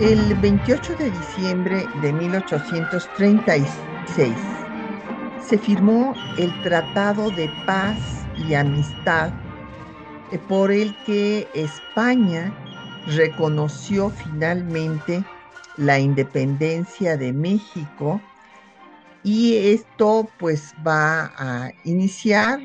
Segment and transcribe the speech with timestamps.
[0.00, 4.34] El 28 de diciembre de 1836
[5.46, 7.98] se firmó el Tratado de Paz
[8.38, 9.30] y Amistad
[10.32, 12.50] eh, por el que España
[13.08, 15.22] reconoció finalmente
[15.76, 18.22] la independencia de México
[19.22, 22.58] y esto pues va a iniciar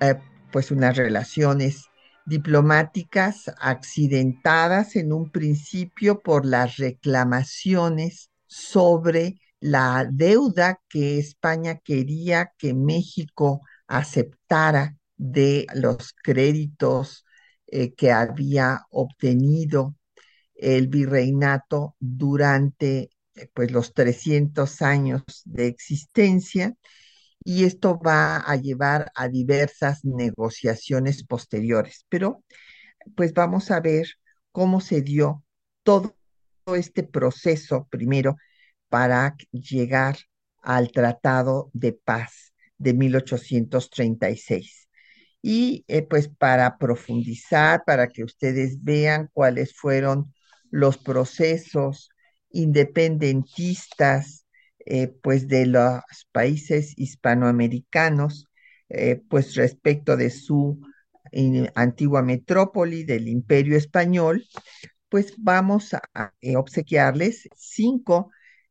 [0.00, 0.14] eh,
[0.52, 1.90] pues unas relaciones
[2.26, 12.74] diplomáticas accidentadas en un principio por las reclamaciones sobre la deuda que España quería que
[12.74, 17.24] México aceptara de los créditos
[17.66, 19.96] eh, que había obtenido
[20.54, 23.10] el virreinato durante
[23.54, 26.74] pues, los 300 años de existencia
[27.44, 32.06] y esto va a llevar a diversas negociaciones posteriores.
[32.08, 32.44] Pero
[33.16, 34.06] pues vamos a ver
[34.52, 35.44] cómo se dio
[35.82, 36.16] todo
[36.66, 38.36] este proceso primero
[38.88, 40.16] para llegar
[40.60, 44.88] al Tratado de Paz de 1836.
[45.40, 50.32] Y eh, pues para profundizar, para que ustedes vean cuáles fueron
[50.70, 52.10] los procesos
[52.50, 54.41] independentistas
[54.86, 56.02] eh, pues de los
[56.32, 58.48] países hispanoamericanos,
[58.88, 60.80] eh, pues respecto de su
[61.74, 64.44] antigua metrópoli del Imperio Español,
[65.08, 68.30] pues vamos a, eh, obsequiarles cinco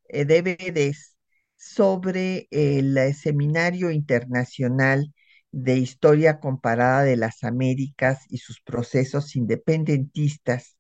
[0.10, 1.16] DVDs
[1.58, 5.14] sobre el Seminario Internacional
[5.52, 10.78] de Historia Comparada de las Américas y sus procesos independentistas,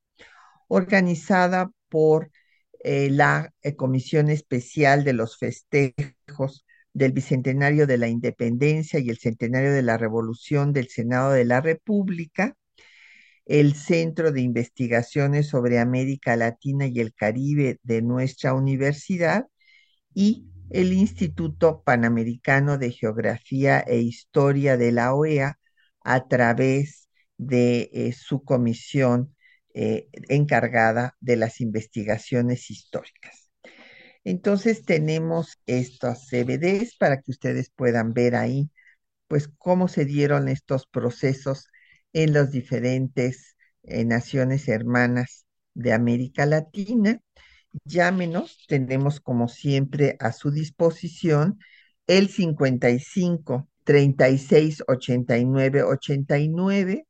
[0.68, 2.32] organizada por
[2.84, 9.18] eh, la eh, Comisión Especial de los Festejos del Bicentenario de la Independencia y el
[9.18, 12.56] Centenario de la Revolución del Senado de la República,
[13.46, 19.48] el Centro de Investigaciones sobre América Latina y el Caribe de nuestra universidad
[20.14, 25.60] y el Instituto Panamericano de Geografía e Historia de la OEA
[26.04, 29.36] a través de eh, su comisión
[29.74, 33.50] eh, encargada de las investigaciones históricas.
[34.24, 38.70] Entonces tenemos estos CBDs para que ustedes puedan ver ahí,
[39.28, 41.68] pues cómo se dieron estos procesos
[42.14, 47.20] en las diferentes eh, naciones hermanas de América Latina.
[47.86, 51.60] Llámenos, tenemos como siempre a su disposición
[52.08, 57.08] el 55 36 89 89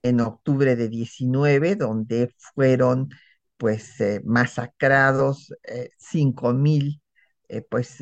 [0.04, 3.10] en octubre de 19, donde fueron
[3.58, 7.02] pues eh, masacrados eh, cinco mil
[7.50, 7.98] eh, pues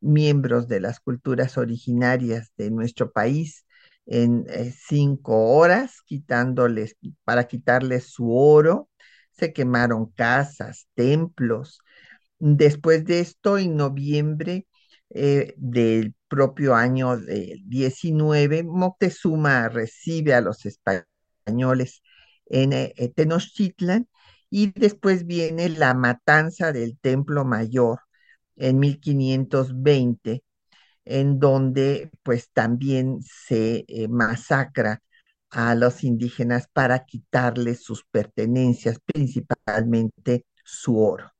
[0.00, 3.66] miembros de las culturas originarias de nuestro país
[4.06, 8.88] en cinco horas, quitándoles, para quitarles su oro,
[9.36, 11.80] se quemaron casas, templos.
[12.38, 14.66] Después de esto, en noviembre
[15.08, 22.02] del propio año de 19, Moctezuma recibe a los españoles
[22.46, 22.72] en
[23.14, 24.08] Tenochtitlan
[24.50, 28.00] y después viene la matanza del Templo Mayor
[28.56, 30.42] en 1520,
[31.04, 35.02] en donde pues también se eh, masacra
[35.50, 41.32] a los indígenas para quitarles sus pertenencias, principalmente su oro.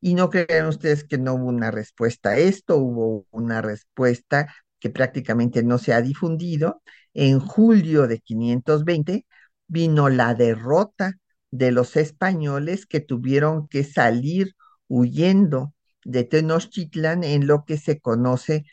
[0.00, 4.90] Y no crean ustedes que no hubo una respuesta a esto, hubo una respuesta que
[4.90, 6.82] prácticamente no se ha difundido.
[7.14, 9.26] En julio de 520
[9.66, 11.14] vino la derrota
[11.50, 14.54] de los españoles que tuvieron que salir
[14.88, 15.74] huyendo
[16.04, 18.64] de Tenochtitlan en lo que se conoce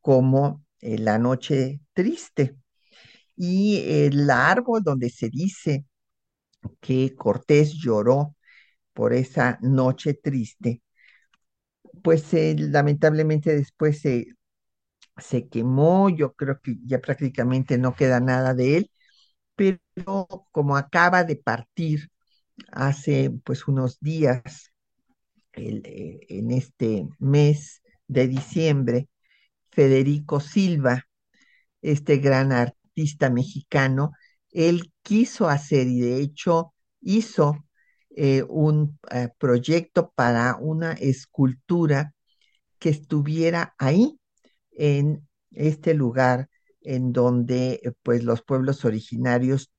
[0.00, 2.56] como eh, la noche triste.
[3.36, 5.84] Y el árbol donde se dice
[6.80, 8.36] que Cortés lloró
[8.94, 10.82] por esa noche triste,
[12.02, 14.26] pues lamentablemente después se,
[15.18, 18.90] se quemó, yo creo que ya prácticamente no queda nada de él,
[19.56, 19.80] pero
[20.52, 22.10] como acaba de partir
[22.72, 24.72] hace pues unos días,
[25.54, 29.08] eh, en este mes de diciembre,
[29.70, 31.04] Federico Silva,
[31.82, 32.83] este gran artista
[33.30, 34.12] mexicano,
[34.50, 37.64] él quiso hacer y de hecho hizo
[38.16, 42.14] eh, un eh, proyecto para una escultura
[42.78, 44.18] que estuviera ahí,
[44.72, 46.48] en este lugar
[46.82, 49.72] en donde eh, pues los pueblos originarios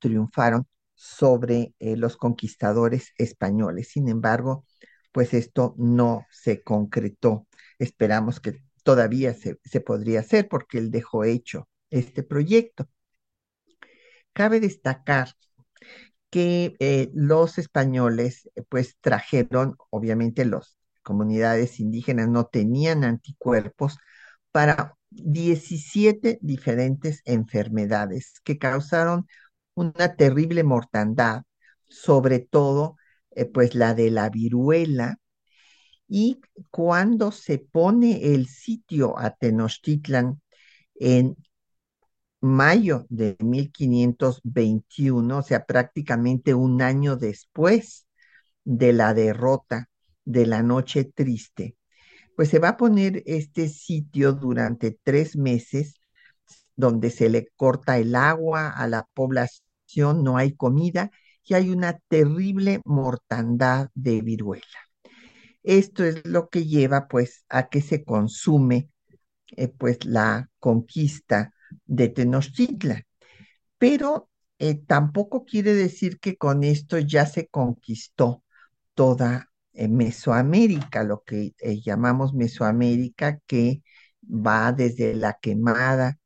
[0.00, 3.90] triunfaron sobre los conquistadores españoles.
[3.90, 4.64] Sin embargo,
[5.12, 7.46] pues esto no se concretó.
[7.78, 12.88] Esperamos que todavía se, se podría hacer porque él dejó hecho este proyecto.
[14.32, 15.34] Cabe destacar
[16.30, 23.98] que eh, los españoles eh, pues trajeron, obviamente las comunidades indígenas no tenían anticuerpos
[24.52, 29.26] para 17 diferentes enfermedades que causaron
[29.74, 31.42] una terrible mortandad,
[31.88, 32.96] sobre todo
[33.30, 35.18] eh, pues la de la viruela.
[36.08, 36.40] Y
[36.70, 40.40] cuando se pone el sitio a Tenochtitlan
[40.94, 41.36] en
[42.40, 48.06] mayo de 1521, o sea, prácticamente un año después
[48.64, 49.88] de la derrota
[50.24, 51.76] de la Noche Triste,
[52.36, 55.94] pues se va a poner este sitio durante tres meses
[56.76, 61.10] donde se le corta el agua a la población, no hay comida
[61.44, 64.64] y hay una terrible mortandad de viruela.
[65.62, 68.90] Esto es lo que lleva pues a que se consume
[69.56, 71.52] eh, pues la conquista
[71.86, 73.04] de Tenochtitlan.
[73.78, 78.42] Pero eh, tampoco quiere decir que con esto ya se conquistó
[78.94, 83.82] toda eh, Mesoamérica, lo que eh, llamamos Mesoamérica, que
[84.24, 86.18] va desde la quemada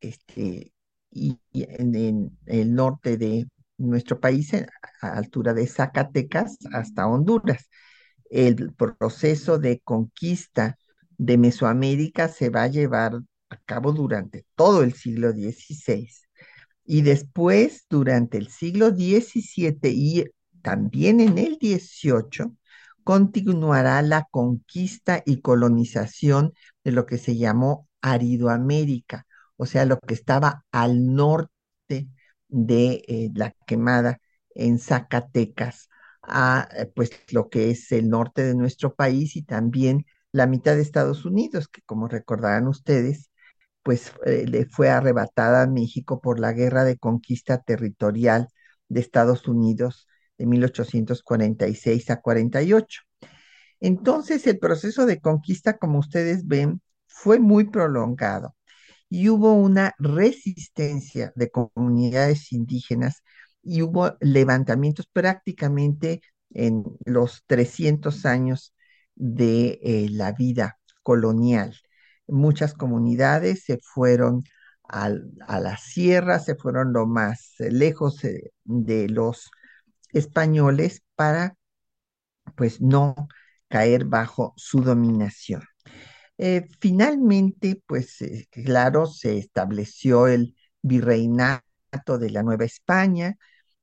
[0.00, 0.72] este,
[1.10, 3.46] y, en, el norte de
[3.78, 7.68] nuestro país, a altura de Zacatecas, hasta Honduras.
[8.30, 10.78] El proceso de conquista
[11.18, 13.20] de Mesoamérica se va a llevar
[13.64, 16.08] cabo durante todo el siglo XVI
[16.84, 20.24] y después durante el siglo XVII y
[20.62, 22.56] también en el XVIII
[23.04, 26.52] continuará la conquista y colonización
[26.84, 31.50] de lo que se llamó Aridoamérica, o sea, lo que estaba al norte
[32.48, 34.20] de eh, la quemada
[34.54, 35.88] en Zacatecas,
[36.22, 40.74] a eh, pues lo que es el norte de nuestro país y también la mitad
[40.74, 43.30] de Estados Unidos, que como recordarán ustedes,
[43.84, 48.48] pues eh, le fue arrebatada a México por la guerra de conquista territorial
[48.88, 53.02] de Estados Unidos de 1846 a 48.
[53.80, 58.56] Entonces el proceso de conquista, como ustedes ven, fue muy prolongado
[59.08, 63.22] y hubo una resistencia de comunidades indígenas
[63.62, 68.74] y hubo levantamientos prácticamente en los 300 años
[69.14, 71.76] de eh, la vida colonial
[72.26, 74.44] muchas comunidades se fueron
[74.88, 79.50] a la sierra, se fueron lo más lejos eh, de los
[80.12, 81.56] españoles para
[82.56, 83.14] pues no
[83.68, 85.62] caer bajo su dominación.
[86.38, 93.36] Eh, finalmente, pues eh, claro, se estableció el virreinato de la Nueva España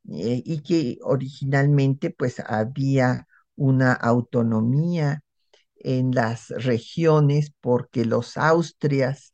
[0.03, 5.21] y que originalmente pues había una autonomía
[5.83, 9.33] en las regiones porque los austrias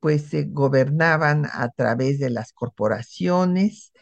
[0.00, 3.92] pues se gobernaban a través de las corporaciones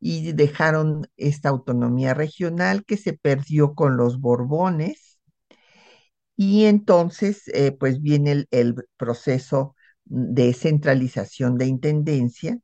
[0.00, 5.14] y dejaron esta autonomía regional que se perdió con los Borbones
[6.36, 12.58] y entonces eh, pues viene el, proceso de centralización de intendencia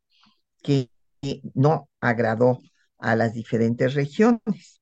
[0.62, 0.90] que
[1.54, 2.60] no agradó
[2.98, 4.80] a las diferentes regiones.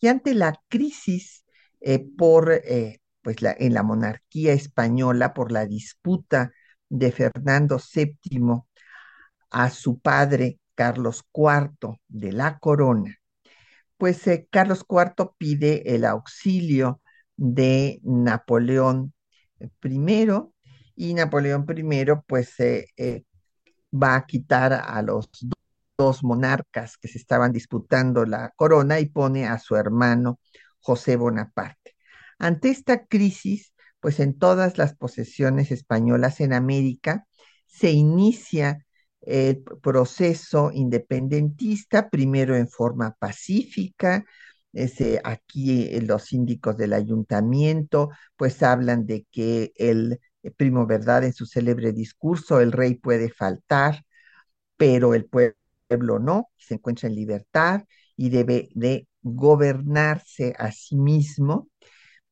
[0.00, 1.44] Y ante la crisis
[1.80, 6.50] eh, por eh, pues en la monarquía española por la disputa
[6.88, 8.62] de Fernando VII
[9.50, 13.18] a su padre Carlos IV de la corona,
[13.98, 17.02] pues eh, Carlos IV pide el auxilio
[17.36, 19.12] de Napoleón
[19.60, 20.30] I
[20.96, 23.24] y Napoleón I pues eh, eh,
[23.92, 25.28] va a quitar a los
[25.98, 30.40] dos monarcas que se estaban disputando la corona y pone a su hermano
[30.80, 31.97] José Bonaparte.
[32.38, 37.26] Ante esta crisis, pues en todas las posesiones españolas en América
[37.66, 38.86] se inicia
[39.20, 44.24] el proceso independentista, primero en forma pacífica.
[45.24, 50.20] Aquí eh, los síndicos del ayuntamiento pues hablan de que el
[50.56, 54.04] primo verdad en su célebre discurso, el rey puede faltar,
[54.76, 57.84] pero el pueblo no, se encuentra en libertad
[58.16, 61.68] y debe de gobernarse a sí mismo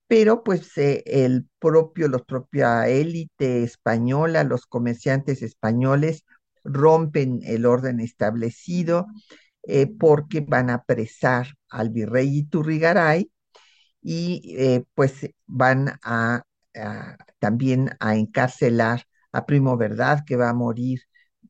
[0.07, 6.25] pero pues eh, el propio, los propia élite española, los comerciantes españoles
[6.65, 9.07] rompen el orden establecido
[9.65, 13.31] eh, porque van a apresar al virrey Iturrigaray
[14.03, 16.43] y eh, pues van a,
[16.77, 21.03] a, también a encarcelar a Primo Verdad, que va a morir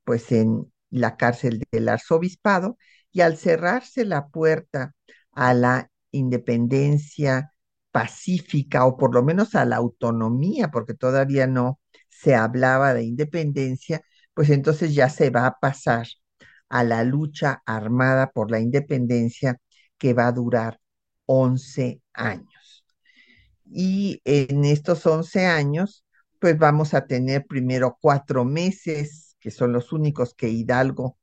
[0.05, 2.79] pues en la cárcel del arzobispado,
[3.13, 4.95] y al cerrarse la puerta
[5.33, 7.53] a la independencia
[7.97, 14.03] pacífica o por lo menos a la autonomía, porque todavía no se hablaba de independencia,
[14.35, 16.07] pues entonces ya se va a pasar
[16.69, 19.57] a la lucha armada por la independencia
[19.97, 20.79] que va a durar
[21.25, 22.85] 11 años.
[23.65, 26.05] Y en estos 11 años,
[26.39, 31.17] pues vamos a tener primero cuatro meses, que son los únicos que Hidalgo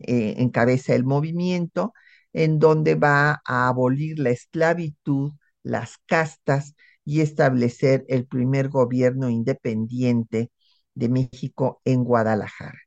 [0.00, 1.94] eh, encabeza el movimiento,
[2.34, 10.50] en donde va a abolir la esclavitud las castas y establecer el primer gobierno independiente
[10.94, 12.78] de México en Guadalajara.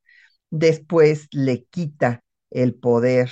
[0.50, 3.30] Después le quita el poder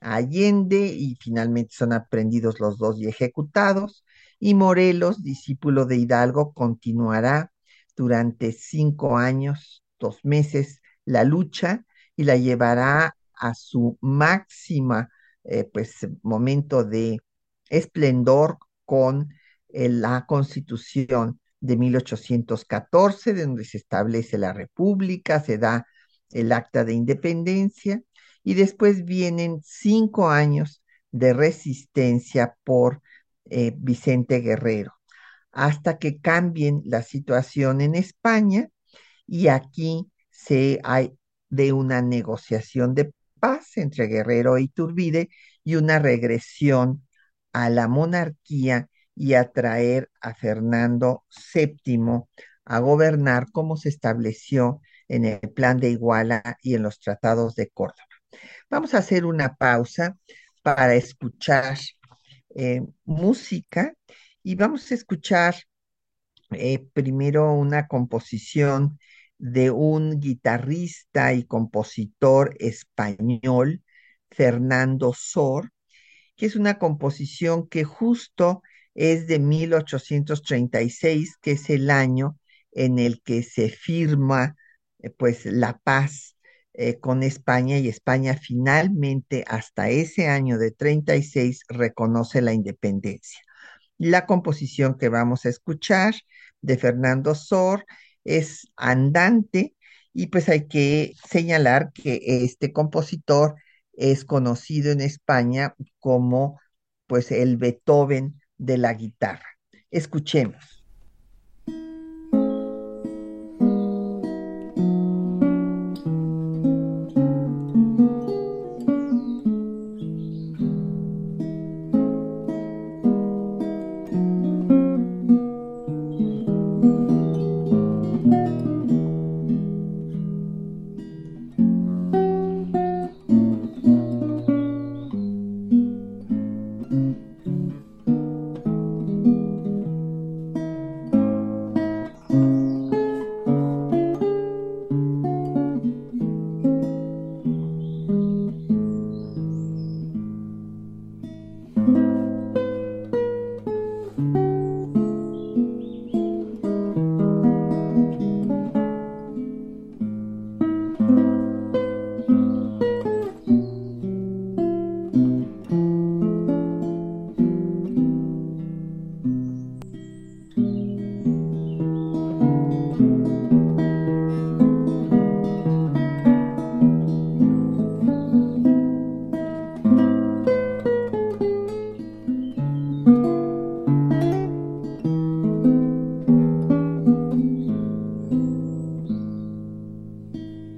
[0.00, 4.04] a Allende y finalmente son aprendidos los dos y ejecutados.
[4.38, 7.52] Y Morelos, discípulo de Hidalgo, continuará
[7.96, 11.84] durante cinco años, dos meses, la lucha
[12.16, 15.10] y la llevará a su máxima
[15.44, 17.18] eh, pues, momento de
[17.68, 18.58] esplendor
[18.92, 19.30] con
[19.70, 25.86] eh, la constitución de 1814, de donde se establece la república, se da
[26.28, 28.02] el acta de independencia
[28.44, 33.00] y después vienen cinco años de resistencia por
[33.48, 34.92] eh, Vicente Guerrero,
[35.52, 38.68] hasta que cambien la situación en España
[39.26, 41.16] y aquí se hay
[41.48, 45.30] de una negociación de paz entre Guerrero y Turbide
[45.64, 47.06] y una regresión
[47.52, 52.24] a la monarquía y a traer a Fernando VII
[52.64, 57.68] a gobernar como se estableció en el plan de Iguala y en los tratados de
[57.68, 58.06] Córdoba.
[58.70, 60.16] Vamos a hacer una pausa
[60.62, 61.76] para escuchar
[62.54, 63.94] eh, música
[64.42, 65.54] y vamos a escuchar
[66.52, 68.98] eh, primero una composición
[69.38, 73.82] de un guitarrista y compositor español,
[74.30, 75.70] Fernando Sor,
[76.42, 78.64] que es una composición que justo
[78.96, 82.36] es de 1836, que es el año
[82.72, 84.56] en el que se firma
[84.98, 86.36] eh, pues la paz
[86.72, 93.38] eh, con España y España finalmente hasta ese año de 36 reconoce la independencia.
[93.96, 96.12] La composición que vamos a escuchar
[96.60, 97.86] de Fernando Sor
[98.24, 99.76] es andante
[100.12, 103.54] y pues hay que señalar que este compositor
[103.94, 106.60] es conocido en España como
[107.06, 109.46] pues el Beethoven de la guitarra.
[109.90, 110.81] Escuchemos.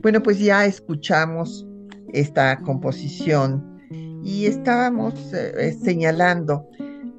[0.04, 1.66] Bueno, pues ya escuchamos
[2.12, 3.80] esta composición
[4.22, 6.68] y estábamos eh, señalando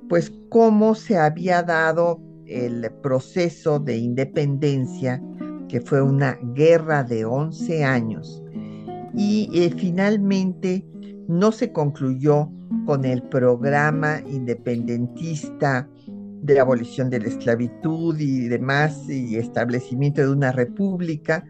[0.07, 5.19] pues cómo se había dado el proceso de independencia,
[5.67, 8.43] que fue una guerra de 11 años,
[9.15, 10.85] y eh, finalmente
[11.27, 12.51] no se concluyó
[12.85, 15.89] con el programa independentista
[16.43, 21.43] de abolición de la esclavitud y demás, y establecimiento de una república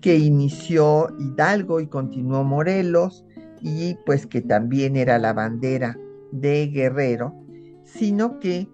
[0.00, 3.24] que inició Hidalgo y continuó Morelos,
[3.60, 5.98] y pues que también era la bandera
[6.32, 7.34] de Guerrero,
[7.84, 8.68] sino que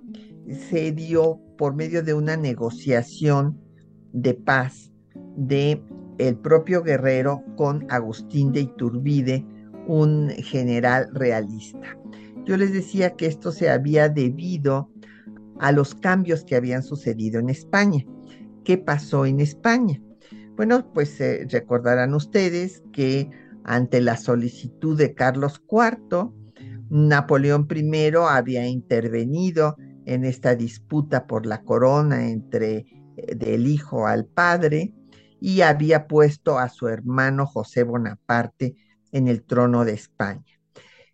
[0.48, 3.58] se dio por medio de una negociación
[4.12, 4.92] de paz
[5.36, 5.82] de
[6.18, 9.44] el propio Guerrero con Agustín de Iturbide,
[9.86, 11.98] un general realista.
[12.44, 14.90] Yo les decía que esto se había debido
[15.58, 18.04] a los cambios que habían sucedido en España.
[18.64, 20.00] ¿Qué pasó en España?
[20.56, 23.28] Bueno, pues eh, recordarán ustedes que
[23.64, 26.30] ante la solicitud de Carlos IV,
[26.90, 32.86] Napoleón I había intervenido en esta disputa por la corona entre
[33.16, 34.94] eh, del hijo al padre
[35.40, 38.76] y había puesto a su hermano José Bonaparte
[39.10, 40.60] en el trono de España.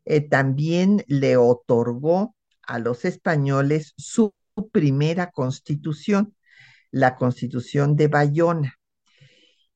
[0.05, 4.35] Eh, también le otorgó a los españoles su
[4.71, 6.35] primera constitución,
[6.91, 8.80] la constitución de Bayona.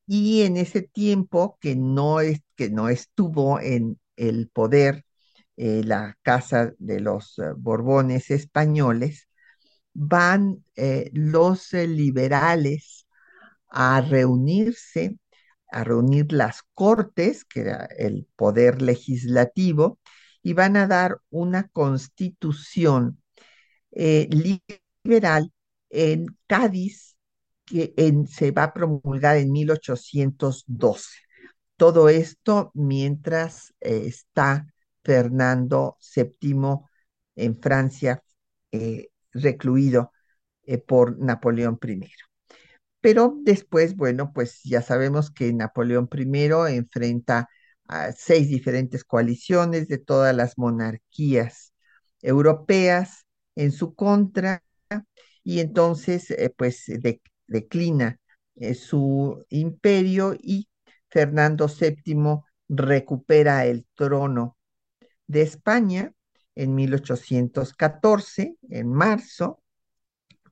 [0.07, 5.05] Y en ese tiempo que no, es, que no estuvo en el poder
[5.57, 9.29] eh, la casa de los eh, Borbones españoles,
[9.95, 13.07] van eh, los liberales
[13.71, 15.19] a reunirse,
[15.73, 20.01] a reunir las cortes, que era el poder legislativo,
[20.43, 23.21] y van a dar una constitución
[23.93, 25.53] liberal
[25.90, 27.13] en Cádiz
[27.64, 27.94] que
[28.29, 31.18] se va a promulgar en 1812.
[31.77, 34.66] Todo esto mientras está
[35.03, 36.88] Fernando VII
[37.37, 38.22] en Francia,
[38.72, 40.12] eh, recluido
[40.64, 42.11] eh, por Napoleón I.
[43.00, 47.48] Pero después, bueno, pues ya sabemos que Napoleón I enfrenta
[47.87, 51.74] a seis diferentes coaliciones de todas las monarquías
[52.22, 54.62] europeas en su contra
[55.42, 56.87] y entonces eh, pues
[57.46, 58.18] declina
[58.74, 60.68] su imperio y
[61.09, 64.57] Fernando VII recupera el trono
[65.26, 66.12] de España
[66.54, 69.62] en 1814, en marzo,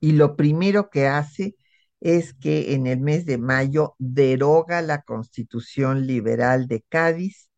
[0.00, 1.54] y lo primero que hace
[2.00, 7.48] es que en el mes de mayo deroga la constitución liberal de Cádiz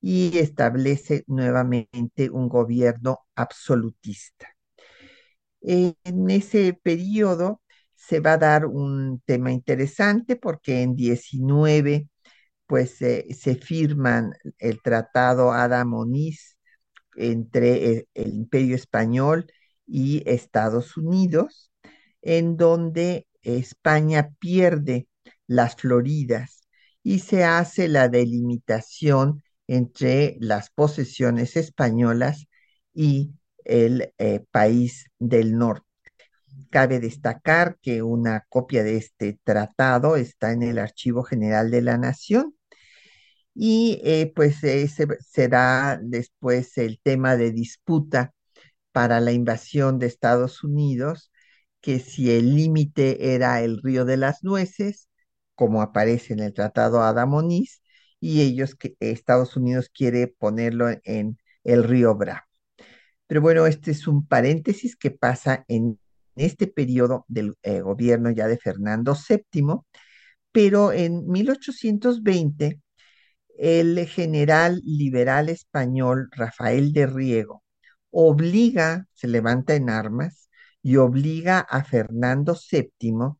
[0.00, 4.54] y establece nuevamente un gobierno absolutista.
[5.62, 7.62] En ese periodo
[7.98, 12.08] se va a dar un tema interesante porque en 19
[12.66, 16.58] pues se firman el tratado Adamoniz
[17.16, 19.46] entre el, el, Imperio Español
[19.86, 21.72] y Estados Unidos,
[22.22, 25.08] en donde España pierde
[25.46, 26.68] las Floridas
[27.02, 32.46] y se hace la delimitación entre las posesiones españolas
[32.94, 33.32] y
[33.64, 35.87] el eh, país del norte.
[36.70, 41.98] Cabe destacar que una copia de este tratado está en el Archivo General de la
[41.98, 42.54] Nación
[43.54, 44.58] y eh, pues
[45.28, 48.32] será después el tema de disputa
[48.92, 51.32] para la invasión de Estados Unidos,
[51.80, 55.08] que si el límite era el río de las nueces,
[55.54, 57.82] como aparece en el Tratado Adamoniz,
[58.20, 62.42] y ellos que Estados Unidos quiere ponerlo en el río Bravo.
[63.26, 65.98] Pero bueno, este es un paréntesis que pasa en
[66.40, 69.80] este periodo del eh, gobierno ya de Fernando VII,
[70.52, 72.80] pero en 1820
[73.58, 77.62] el general liberal español Rafael de Riego
[78.10, 80.50] obliga, se levanta en armas
[80.82, 83.36] y obliga a Fernando VII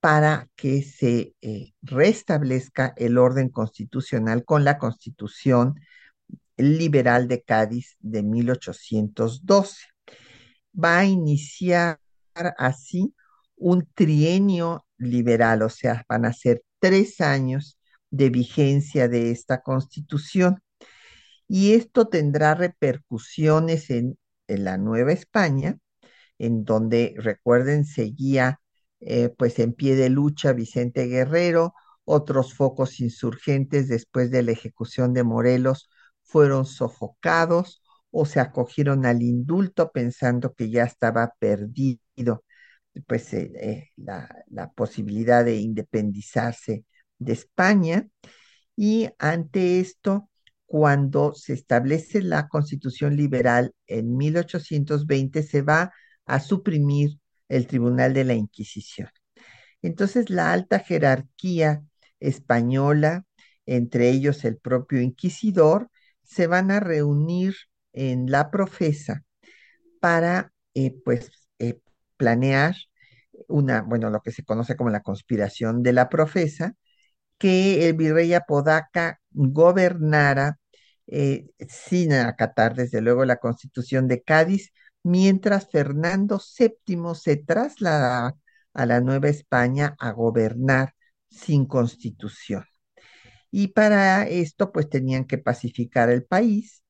[0.00, 5.74] para que se eh, restablezca el orden constitucional con la constitución
[6.56, 9.86] liberal de Cádiz de 1812.
[10.74, 12.00] Va a iniciar
[12.58, 13.14] así
[13.56, 17.78] un trienio liberal, o sea, van a ser tres años
[18.10, 20.62] de vigencia de esta constitución.
[21.48, 25.78] Y esto tendrá repercusiones en, la Nueva España,
[26.38, 28.60] en donde, recuerden, seguía
[29.00, 31.74] eh, pues en pie de lucha Vicente Guerrero,
[32.04, 35.90] otros focos insurgentes después de la ejecución de Morelos
[36.22, 42.00] fueron sofocados o se acogieron al indulto pensando que ya estaba perdido
[43.06, 46.84] pues eh, eh, la, posibilidad de independizarse
[47.18, 48.08] de España
[48.76, 50.30] y ante esto,
[50.66, 55.92] cuando se establece la constitución liberal en 1820, se va
[56.26, 59.08] a suprimir el Tribunal de la Inquisición.
[59.82, 61.82] Entonces, la alta jerarquía
[62.20, 63.24] española,
[63.66, 65.90] entre ellos el propio inquisidor,
[66.22, 67.54] se van a reunir
[67.92, 69.24] en la profesa
[70.00, 71.47] para, eh, pues,
[72.18, 72.76] planear
[73.48, 76.74] una, bueno, lo que se conoce como la conspiración de la profesa,
[77.38, 80.58] que el virrey Apodaca gobernara
[81.06, 88.36] eh, sin acatar, desde luego, la constitución de Cádiz, mientras Fernando VII se trasladaba
[88.74, 90.94] a la Nueva España a gobernar
[91.30, 92.64] sin constitución.
[93.50, 96.82] Y para esto, pues tenían que pacificar el país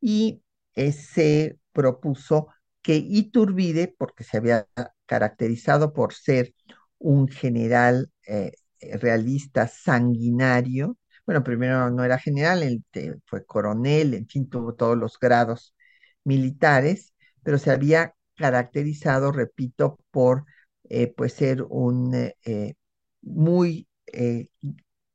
[0.00, 0.42] y
[0.74, 2.48] eh, se propuso
[2.86, 4.68] que Iturbide, porque se había
[5.06, 6.54] caracterizado por ser
[6.98, 8.52] un general eh,
[9.00, 10.96] realista sanguinario,
[11.26, 12.84] bueno, primero no era general, él
[13.26, 15.74] fue coronel, en fin, tuvo todos los grados
[16.22, 20.44] militares, pero se había caracterizado, repito, por
[20.84, 22.74] eh, pues ser un eh,
[23.22, 23.88] muy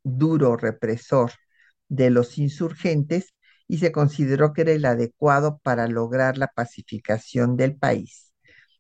[0.03, 1.31] duro represor
[1.88, 3.34] de los insurgentes
[3.71, 8.34] y se consideró que era el adecuado para lograr la pacificación del país.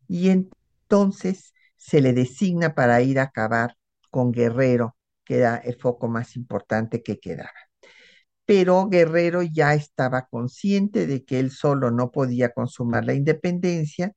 [0.09, 3.77] Y entonces se le designa para ir a acabar
[4.09, 7.53] con Guerrero, que era el foco más importante que quedaba.
[8.45, 14.11] Pero Guerrero ya estaba consciente de que él solo no podía consumar la independencia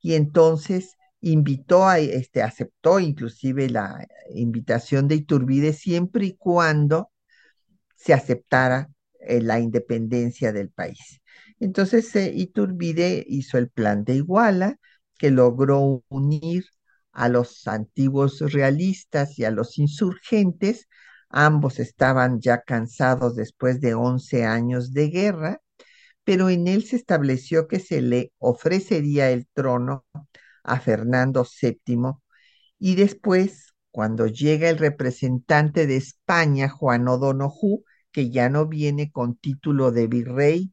[0.00, 7.10] y entonces invitó a, este, aceptó inclusive la invitación de Iturbide siempre y cuando
[7.96, 8.90] se aceptara
[9.20, 11.20] la independencia del país.
[11.58, 14.78] Entonces eh, Iturbide hizo el plan de Iguala,
[15.18, 16.64] que logró unir
[17.12, 20.88] a los antiguos realistas y a los insurgentes.
[21.28, 25.60] Ambos estaban ya cansados después de 11 años de guerra,
[26.24, 30.04] pero en él se estableció que se le ofrecería el trono
[30.64, 32.22] a Fernando VII
[32.78, 39.36] y después, cuando llega el representante de España, Juan O'Donoghue, que ya no viene con
[39.36, 40.72] título de virrey,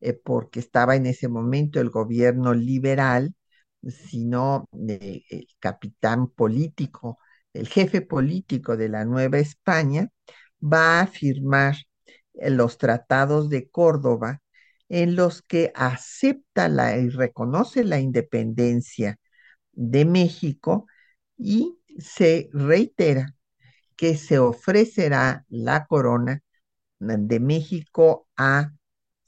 [0.00, 3.34] eh, porque estaba en ese momento el gobierno liberal,
[3.82, 7.18] sino el capitán político,
[7.52, 10.08] el jefe político de la Nueva España,
[10.62, 11.76] va a firmar
[12.34, 14.40] eh, los tratados de Córdoba
[14.88, 19.18] en los que acepta la, y reconoce la independencia
[19.72, 20.86] de México
[21.36, 23.34] y se reitera
[23.96, 26.42] que se ofrecerá la corona
[27.06, 28.72] de México a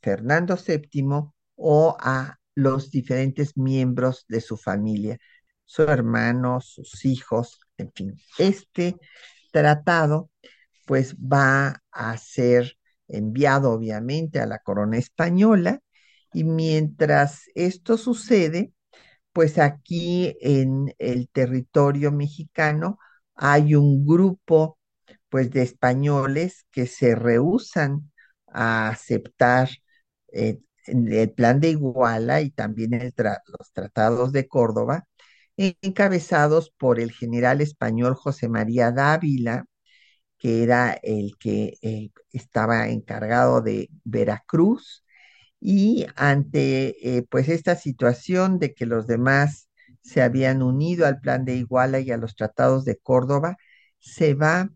[0.01, 5.19] Fernando VII o a los diferentes miembros de su familia,
[5.65, 8.15] su hermano, sus hijos, en fin.
[8.39, 8.97] Este
[9.53, 10.31] tratado
[10.87, 12.77] pues va a ser
[13.09, 15.81] enviado obviamente a la corona española
[16.33, 18.73] y mientras esto sucede,
[19.33, 22.99] pues aquí en el territorio mexicano
[23.35, 24.79] hay un grupo
[25.29, 28.11] pues de españoles que se rehusan
[28.49, 29.71] a aceptar
[30.33, 35.07] eh, el plan de Iguala y también los tratados de Córdoba,
[35.57, 39.67] encabezados por el general español José María Dávila,
[40.39, 45.05] que era el que eh, estaba encargado de Veracruz,
[45.61, 49.69] y ante eh, pues esta situación de que los demás
[50.03, 53.57] se habían unido al plan de Iguala y a los tratados de Córdoba,
[53.99, 54.71] se va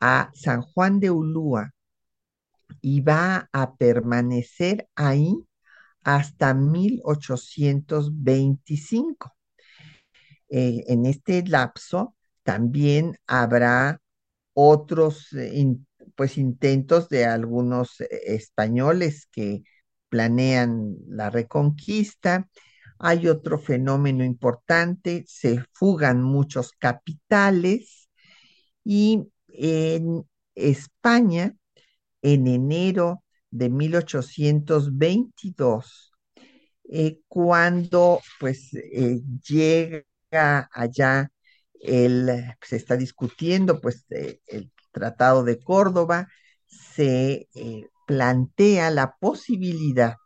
[0.00, 1.72] a San Juan de Ulúa
[2.80, 5.34] y va a permanecer ahí
[6.02, 9.34] hasta 1825.
[10.48, 14.00] Eh, en este lapso también habrá
[14.54, 15.76] otros eh,
[16.16, 19.62] pues intentos de algunos eh, españoles que
[20.08, 22.48] planean la reconquista.
[22.98, 28.08] Hay otro fenómeno importante, se fugan muchos capitales
[28.84, 31.54] y en España
[32.22, 36.12] en enero de 1822,
[36.88, 41.30] eh, cuando pues eh, llega allá
[41.80, 42.30] el,
[42.62, 46.28] se está discutiendo pues eh, el Tratado de Córdoba,
[46.66, 47.48] se
[48.06, 50.16] plantea la posibilidad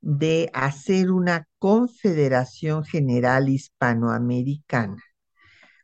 [0.00, 5.00] de hacer una confederación general hispanoamericana,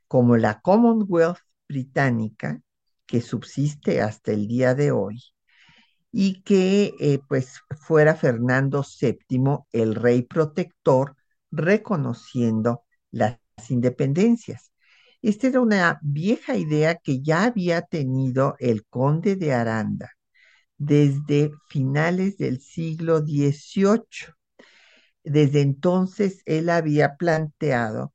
[0.09, 2.61] como la Commonwealth británica,
[3.07, 5.23] que subsiste hasta el día de hoy,
[6.13, 11.17] y que eh, pues fuera Fernando VII el rey protector
[11.51, 13.39] reconociendo las
[13.69, 14.73] independencias.
[15.23, 20.11] Esta era una vieja idea que ya había tenido el conde de Aranda
[20.79, 24.35] desde finales del siglo XVIII.
[25.25, 28.13] Desde entonces él había planteado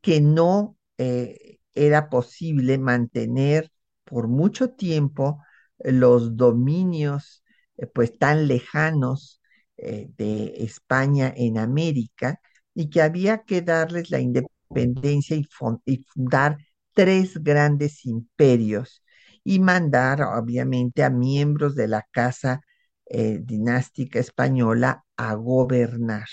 [0.00, 3.70] que no eh, era posible mantener
[4.12, 5.42] por mucho tiempo
[5.78, 7.42] los dominios
[7.78, 9.40] eh, pues tan lejanos
[9.78, 12.38] eh, de España en América
[12.74, 16.58] y que había que darles la independencia y, fundar
[16.94, 19.02] tres grandes imperios
[19.44, 22.60] y mandar obviamente a miembros de la casa
[23.06, 26.26] eh, dinástica española a gobernar,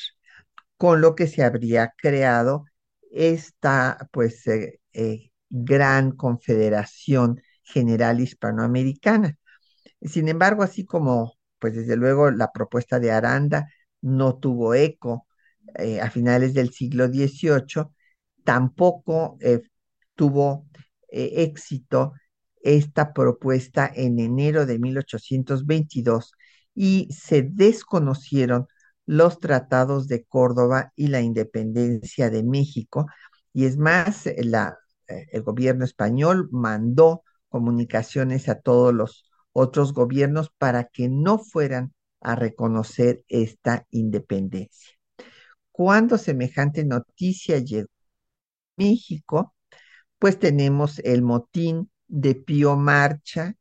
[0.77, 2.65] con lo que se habría creado
[3.11, 9.37] esta pues eh, eh, gran confederación general hispanoamericana.
[10.01, 13.67] Sin embargo, así como pues desde luego la propuesta de Aranda
[14.01, 15.27] no tuvo eco
[16.01, 17.85] a finales del siglo XVIII,
[18.43, 19.37] tampoco
[20.15, 20.67] tuvo
[21.09, 22.13] éxito
[22.61, 26.31] esta propuesta en enero de 1822
[26.75, 28.67] y se desconocieron
[29.05, 33.07] los tratados de Córdoba y la independencia de México.
[33.53, 34.43] Y es más, eh,
[35.07, 42.35] el gobierno español mandó comunicaciones a todos los otros gobiernos para que no fueran a
[42.35, 44.93] reconocer esta independencia.
[45.71, 49.55] Cuando semejante noticia llegó a México,
[50.19, 53.55] pues tenemos el motín de Pío Marcha,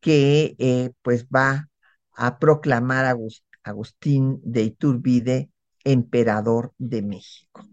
[0.00, 1.70] que eh, pues va
[2.14, 3.16] a proclamar a
[3.62, 5.50] Agustín de Iturbide
[5.84, 7.66] emperador de México.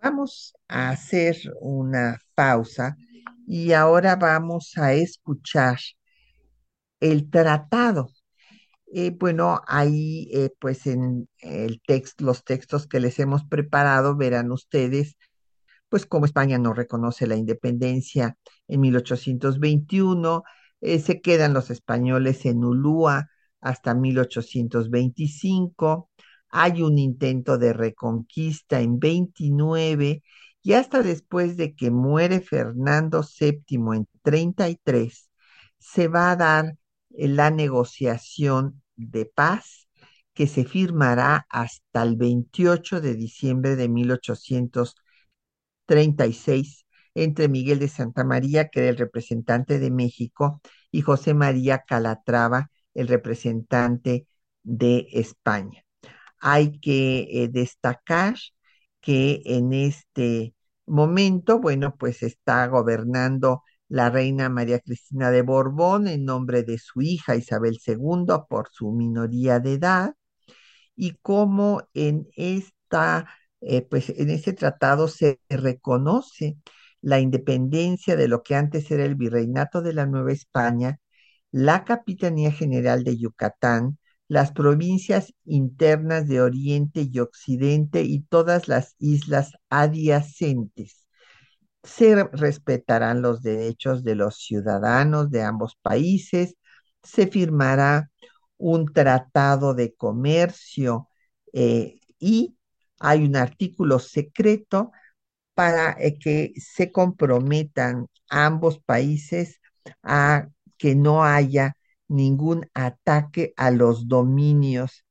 [0.00, 2.96] Vamos a hacer una pausa
[3.48, 5.78] y ahora vamos a escuchar
[7.00, 8.10] el tratado.
[8.94, 11.80] Eh, bueno, ahí eh, pues en el
[12.18, 15.16] los textos que les hemos preparado, verán ustedes
[15.88, 18.36] pues como España no reconoce la independencia
[18.68, 20.44] en 1821,
[20.82, 23.28] eh, se quedan los españoles en Ulúa
[23.60, 26.10] hasta 1825,
[26.50, 30.22] hay un intento de reconquista en 29
[30.68, 35.30] y hasta después de que muere Fernando VII en 33,
[35.78, 36.76] se va a dar
[37.08, 39.88] la negociación de paz
[40.34, 45.08] que se firmará hasta el 28 de diciembre de 1825
[45.86, 51.84] 36 entre Miguel de Santa María, que era el representante de México, y José María
[51.86, 54.26] Calatrava, el representante
[54.64, 55.82] de España.
[56.40, 58.36] Hay que eh, destacar
[59.00, 60.54] que en este
[60.88, 67.00] momento, bueno, pues está gobernando la reina María Cristina de Borbón en nombre de su
[67.02, 70.14] hija Isabel II por su minoría de edad,
[70.96, 73.26] y como en esta
[73.60, 76.58] eh, pues en ese tratado se reconoce
[77.00, 80.98] la independencia de lo que antes era el virreinato de la Nueva España,
[81.50, 83.98] la Capitanía General de Yucatán,
[84.28, 91.06] las provincias internas de Oriente y Occidente y todas las islas adyacentes.
[91.82, 96.56] Se respetarán los derechos de los ciudadanos de ambos países,
[97.02, 98.10] se firmará
[98.58, 101.08] un tratado de comercio
[101.52, 102.56] eh, y
[103.00, 104.92] hay un artículo secreto
[105.54, 109.60] para eh, que se comprometan ambos países
[110.02, 111.77] a que no haya
[112.08, 115.04] ningún ataque a los dominios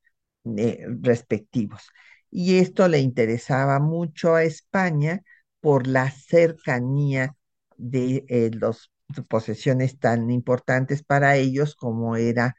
[0.57, 1.83] eh, respectivos.
[2.29, 5.21] Y esto le interesaba mucho a España
[5.61, 7.35] por la cercanía
[7.77, 8.91] de eh, las
[9.29, 12.55] posesiones tan importantes para ellos como era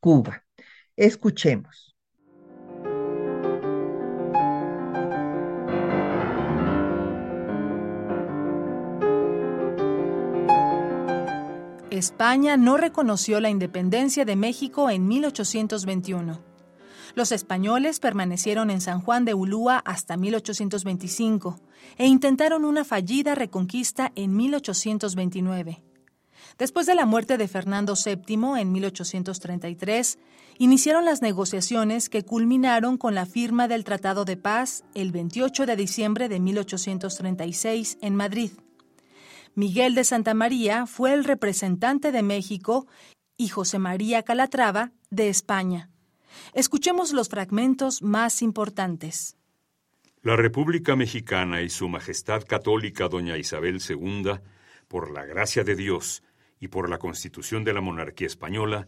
[0.00, 0.44] Cuba.
[0.96, 1.87] Escuchemos.
[11.98, 16.40] España no reconoció la independencia de México en 1821.
[17.14, 21.58] Los españoles permanecieron en San Juan de Ulúa hasta 1825
[21.96, 25.82] e intentaron una fallida reconquista en 1829.
[26.58, 30.18] Después de la muerte de Fernando VII en 1833,
[30.58, 35.76] iniciaron las negociaciones que culminaron con la firma del Tratado de Paz el 28 de
[35.76, 38.50] diciembre de 1836 en Madrid.
[39.58, 42.86] Miguel de Santa María fue el representante de México
[43.36, 45.90] y José María Calatrava de España.
[46.54, 49.36] Escuchemos los fragmentos más importantes.
[50.22, 54.38] La República Mexicana y Su Majestad Católica Doña Isabel II,
[54.86, 56.22] por la gracia de Dios
[56.60, 58.86] y por la Constitución de la Monarquía Española,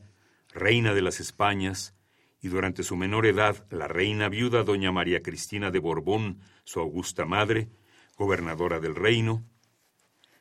[0.55, 1.97] Reina de las Españas,
[2.41, 7.25] y durante su menor edad la Reina Viuda Doña María Cristina de Borbón, su augusta
[7.27, 7.71] madre,
[8.17, 9.50] gobernadora del reino,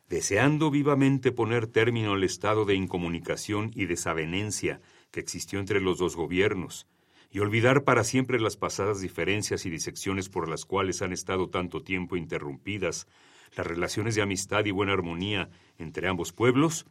[0.10, 6.16] deseando vivamente poner término al estado de incomunicación y desavenencia que existió entre los dos
[6.16, 6.88] gobiernos,
[7.32, 11.84] y olvidar para siempre las pasadas diferencias y disecciones por las cuales han estado tanto
[11.84, 13.08] tiempo interrumpidas
[13.56, 16.88] las relaciones de amistad y buena armonía entre ambos pueblos,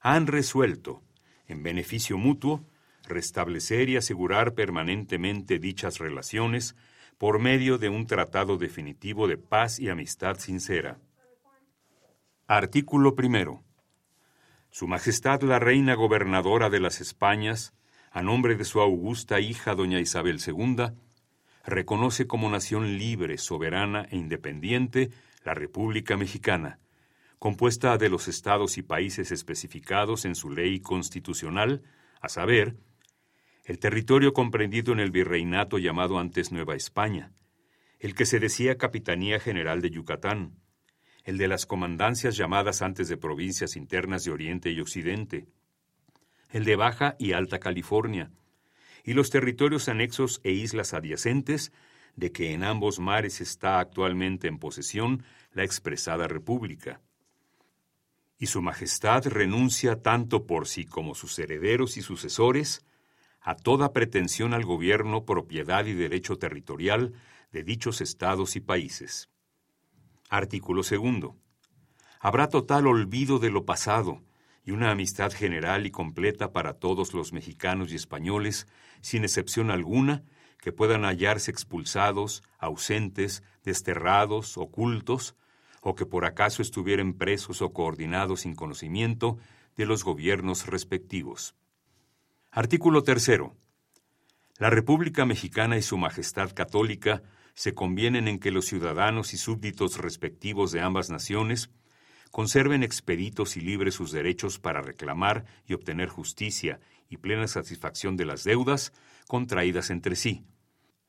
[0.00, 1.02] han resuelto,
[1.48, 2.64] en beneficio mutuo,
[3.08, 6.76] restablecer y asegurar permanentemente dichas relaciones
[7.18, 10.98] por medio de un tratado definitivo de paz y amistad sincera.
[12.52, 13.62] Artículo primero.
[14.72, 17.76] Su Majestad la Reina Gobernadora de las Españas,
[18.10, 20.86] a nombre de su augusta hija doña Isabel II,
[21.64, 25.10] reconoce como nación libre, soberana e independiente
[25.44, 26.80] la República Mexicana,
[27.38, 31.84] compuesta de los estados y países especificados en su ley constitucional,
[32.20, 32.74] a saber,
[33.64, 37.30] el territorio comprendido en el virreinato llamado antes Nueva España,
[38.00, 40.59] el que se decía Capitanía General de Yucatán,
[41.30, 45.46] el de las comandancias llamadas antes de provincias internas de Oriente y Occidente,
[46.50, 48.32] el de Baja y Alta California,
[49.04, 51.70] y los territorios anexos e islas adyacentes
[52.16, 57.00] de que en ambos mares está actualmente en posesión la expresada República.
[58.36, 62.84] Y Su Majestad renuncia tanto por sí como sus herederos y sucesores
[63.40, 67.12] a toda pretensión al gobierno, propiedad y derecho territorial
[67.52, 69.29] de dichos estados y países.
[70.30, 71.36] Artículo segundo.
[72.20, 74.22] Habrá total olvido de lo pasado
[74.64, 78.68] y una amistad general y completa para todos los mexicanos y españoles,
[79.00, 80.22] sin excepción alguna,
[80.60, 85.34] que puedan hallarse expulsados, ausentes, desterrados, ocultos,
[85.80, 89.36] o que por acaso estuvieran presos o coordinados sin conocimiento
[89.76, 91.56] de los gobiernos respectivos.
[92.52, 93.56] Artículo tercero.
[94.58, 97.20] La República Mexicana y Su Majestad Católica
[97.54, 101.70] se convienen en que los ciudadanos y súbditos respectivos de ambas naciones
[102.30, 108.24] conserven expeditos y libres sus derechos para reclamar y obtener justicia y plena satisfacción de
[108.24, 108.92] las deudas
[109.26, 110.44] contraídas entre sí,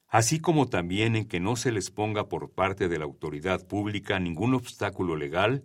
[0.07, 4.19] así como también en que no se les ponga por parte de la autoridad pública
[4.19, 5.63] ningún obstáculo legal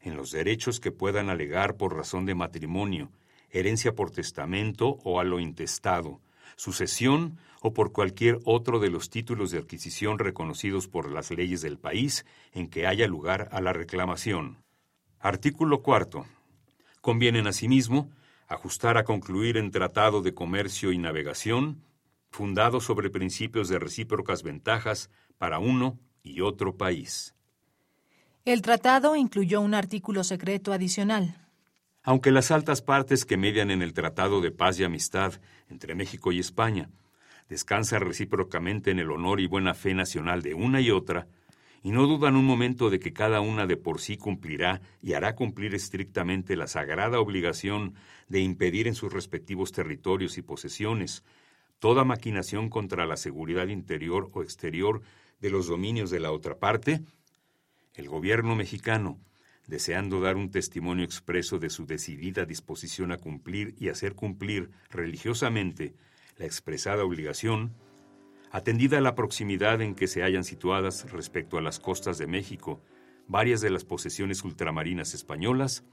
[0.00, 3.10] en los derechos que puedan alegar por razón de matrimonio,
[3.50, 6.20] herencia por testamento o a lo intestado,
[6.56, 11.78] sucesión o por cualquier otro de los títulos de adquisición reconocidos por las leyes del
[11.78, 14.62] país en que haya lugar a la reclamación.
[15.18, 16.26] Artículo cuarto.
[17.00, 18.08] Convienen asimismo
[18.46, 21.82] ajustar a concluir en tratado de comercio y navegación,
[22.30, 27.34] fundado sobre principios de recíprocas ventajas para uno y otro país.
[28.44, 31.48] El tratado incluyó un artículo secreto adicional.
[32.04, 36.30] Aunque las altas partes que median en el Tratado de Paz y Amistad entre México
[36.30, 36.90] y España
[37.48, 41.28] descansan recíprocamente en el honor y buena fe nacional de una y otra,
[41.82, 45.36] y no dudan un momento de que cada una de por sí cumplirá y hará
[45.36, 47.94] cumplir estrictamente la sagrada obligación
[48.28, 51.22] de impedir en sus respectivos territorios y posesiones
[51.78, 55.02] toda maquinación contra la seguridad interior o exterior
[55.40, 57.02] de los dominios de la otra parte,
[57.94, 59.20] el gobierno mexicano,
[59.66, 65.94] deseando dar un testimonio expreso de su decidida disposición a cumplir y hacer cumplir religiosamente
[66.36, 67.74] la expresada obligación,
[68.56, 72.80] Atendida la proximidad en que se hallan situadas respecto a las costas de México
[73.28, 75.84] varias de las posesiones ultramarinas españolas,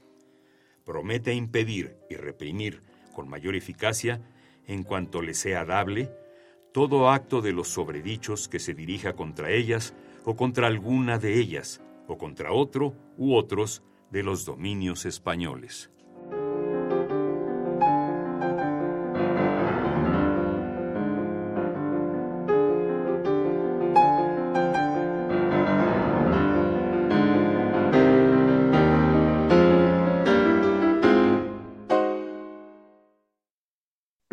[0.84, 2.80] promete impedir y reprimir
[3.12, 4.22] con mayor eficacia,
[4.66, 6.10] en cuanto le sea dable,
[6.72, 11.82] todo acto de los sobredichos que se dirija contra ellas o contra alguna de ellas,
[12.06, 15.90] o contra otro u otros de los dominios españoles.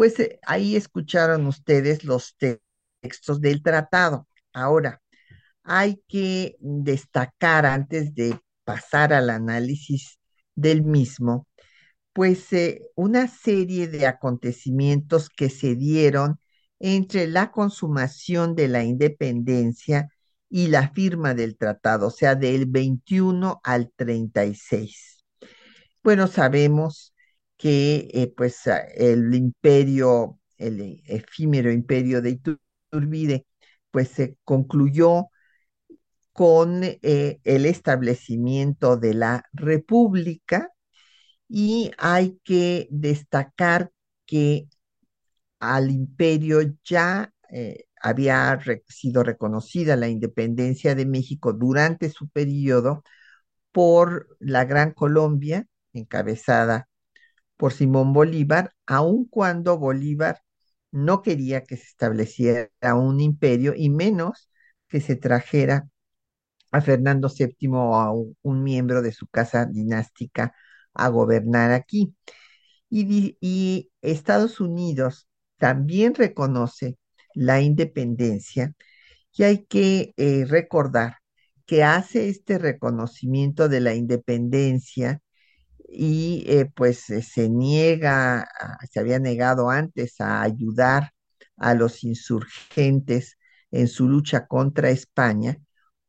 [0.01, 4.27] Pues eh, ahí escucharon ustedes los textos del tratado.
[4.51, 4.99] Ahora,
[5.61, 10.17] hay que destacar antes de pasar al análisis
[10.55, 11.47] del mismo,
[12.13, 16.39] pues eh, una serie de acontecimientos que se dieron
[16.79, 20.09] entre la consumación de la independencia
[20.49, 25.23] y la firma del tratado, o sea, del 21 al 36.
[26.01, 27.10] Bueno, sabemos
[27.61, 28.63] que eh, pues
[28.95, 33.45] el imperio, el efímero imperio de Iturbide,
[33.91, 35.27] pues se concluyó
[36.33, 40.69] con eh, el establecimiento de la república
[41.49, 43.91] y hay que destacar
[44.25, 44.67] que
[45.59, 53.03] al imperio ya eh, había sido reconocida la independencia de México durante su periodo
[53.73, 56.89] por la Gran Colombia, encabezada
[57.61, 60.41] por Simón Bolívar, aun cuando Bolívar
[60.91, 64.49] no quería que se estableciera un imperio y menos
[64.87, 65.87] que se trajera
[66.71, 70.55] a Fernando VII o a un, miembro de su casa dinástica
[70.95, 72.15] a gobernar aquí.
[72.89, 76.97] Y, Estados Unidos también reconoce
[77.35, 78.73] la independencia
[79.33, 81.17] y hay que eh, recordar
[81.67, 85.21] que hace este reconocimiento de la independencia
[85.91, 88.47] y eh, pues eh, se niega,
[88.91, 91.11] se había negado antes a ayudar
[91.57, 93.37] a los insurgentes
[93.71, 95.57] en su lucha contra España,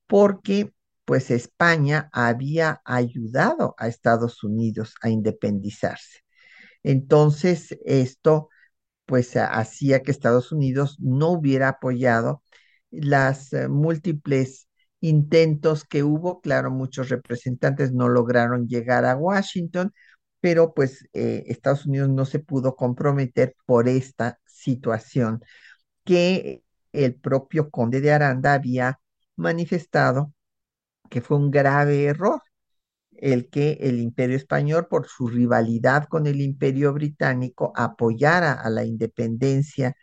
[0.07, 0.73] porque
[1.05, 6.21] pues España había ayudado a Estados Unidos a independizarse.
[6.83, 8.49] Entonces, esto
[9.07, 12.43] pues hacía que Estados Unidos no hubiera apoyado
[12.91, 14.69] las eh, múltiples
[15.03, 16.41] intentos que hubo.
[16.43, 19.93] Claro, muchos representantes no lograron llegar a Washington,
[20.41, 25.43] pero pues eh, Estados Unidos no se pudo comprometer por esta situación
[26.05, 29.01] que el propio conde de Aranda había
[29.37, 30.33] manifestado
[31.11, 32.41] que fue un grave error
[33.13, 38.85] el que el imperio español, por su rivalidad con el imperio británico, apoyara a la
[38.85, 39.95] independencia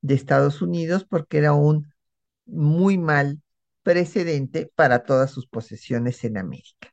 [0.00, 1.88] de Estados Unidos porque era un
[2.46, 3.40] muy mal
[3.88, 6.92] precedente para todas sus posesiones en América.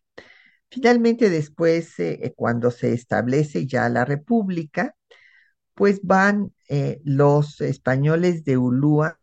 [0.70, 4.96] Finalmente, después, eh, eh, cuando se establece ya la República,
[5.74, 9.20] pues van eh, los españoles de Ulúa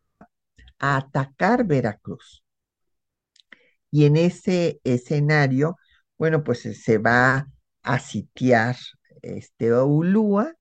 [0.81, 2.45] a atacar Veracruz.
[3.91, 5.79] Y en ese escenario,
[6.19, 7.49] bueno, pues se va
[7.83, 8.77] a sitiar
[9.23, 10.53] este Ulúa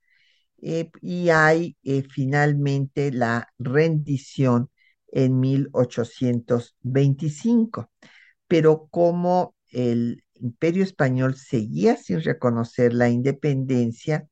[0.55, 1.76] y hay
[2.09, 4.71] finalmente la rendición
[5.12, 7.91] en 1825.
[8.47, 14.28] Pero como el imperio español seguía sin reconocer la independencia,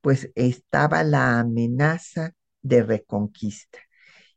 [0.00, 2.32] pues estaba la amenaza
[2.62, 3.78] de reconquista.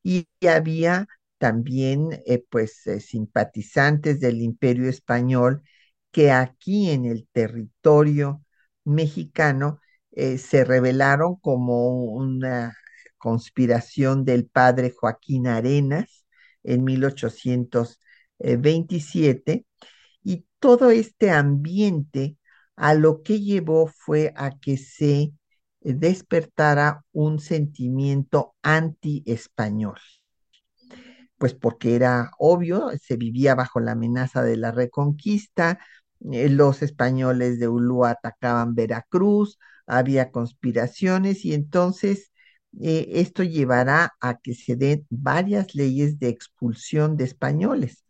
[0.03, 5.63] Y había también eh, pues eh, simpatizantes del imperio español
[6.11, 8.43] que aquí en el territorio
[8.85, 9.79] mexicano
[10.11, 12.75] eh, se revelaron como una
[13.18, 16.26] conspiración del padre Joaquín Arenas
[16.63, 19.65] en 1827
[20.24, 22.38] y todo este ambiente
[22.76, 25.34] a lo que llevó fue a que se
[25.82, 29.99] despertara un sentimiento anti-español.
[31.38, 35.80] Pues porque era obvio, se vivía bajo la amenaza de la reconquista,
[36.32, 42.32] eh, los españoles de Ulúa atacaban Veracruz, había conspiraciones y entonces
[42.82, 48.03] eh, esto llevará a que se den varias leyes de expulsión de españoles.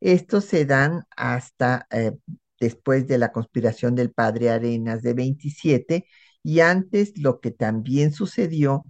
[0.00, 2.12] Estos se dan hasta eh,
[2.60, 6.06] después de la conspiración del padre Arenas de 27
[6.42, 8.84] y antes lo que también sucedió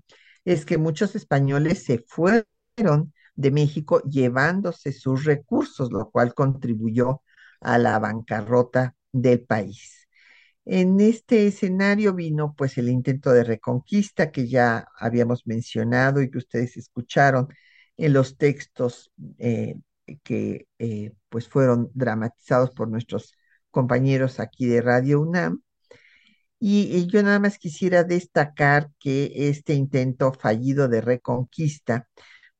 [0.44, 7.22] es que muchos españoles se fueron de México llevándose sus recursos, lo cual contribuyó
[7.60, 10.07] a la bancarrota del país.
[10.70, 16.36] En este escenario vino pues el intento de reconquista que ya habíamos mencionado y que
[16.36, 17.48] ustedes escucharon
[17.96, 19.76] en los textos eh,
[20.22, 23.32] que eh, pues fueron dramatizados por nuestros
[23.70, 25.62] compañeros aquí de Radio UNAM.
[26.60, 32.08] Y, yo nada más quisiera destacar que este intento fallido de reconquista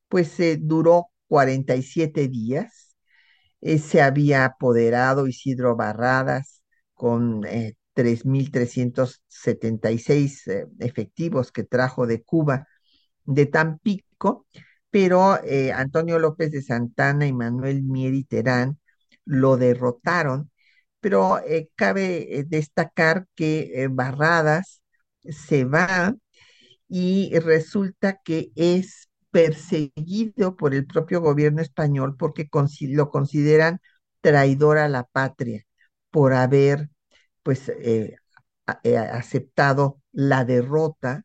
[0.08, 2.96] pues eh, duró 47 días.
[3.60, 6.62] se había apoderado Isidro Barradas
[6.94, 7.42] con
[7.98, 12.68] 3.376 eh, efectivos que trajo de Cuba,
[13.24, 14.46] de Tampico,
[14.90, 18.78] pero eh, Antonio López de Santana y Manuel Mieri Terán
[19.24, 20.52] lo derrotaron,
[21.00, 24.82] pero eh, cabe destacar que Barradas
[25.22, 26.14] se va
[26.88, 32.48] y resulta que es perseguido por el propio gobierno español porque
[32.82, 33.80] lo consideran
[34.20, 35.64] traidor a la patria
[36.10, 36.90] por haber
[37.48, 38.14] pues eh,
[38.84, 41.24] eh, aceptado la derrota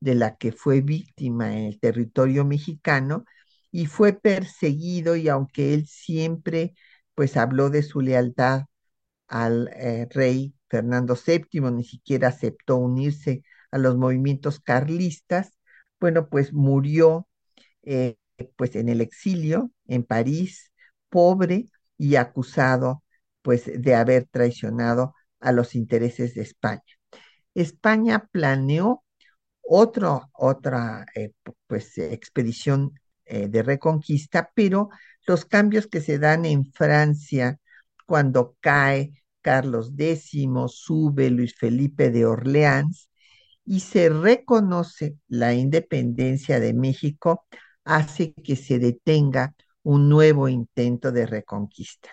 [0.00, 3.24] de la que fue víctima en el territorio mexicano
[3.70, 6.74] y fue perseguido y aunque él siempre
[7.14, 8.64] pues habló de su lealtad
[9.28, 15.52] al eh, rey Fernando VII, ni siquiera aceptó unirse a los movimientos carlistas,
[15.98, 17.26] bueno, pues murió
[18.56, 20.70] pues en el exilio en París,
[21.08, 21.64] pobre
[21.96, 23.02] y acusado
[23.42, 26.82] pues de haber traicionado a los intereses de España.
[27.54, 29.04] España planeó
[29.62, 31.32] otra eh,
[31.66, 32.92] pues, expedición
[33.24, 34.90] eh, de reconquista, pero
[35.26, 37.58] los cambios que se dan en Francia
[38.06, 43.08] cuando cae Carlos X, sube Luis Felipe de Orleans
[43.64, 47.46] y se reconoce la independencia de México,
[47.84, 52.10] hace que se detenga un nuevo intento de reconquista.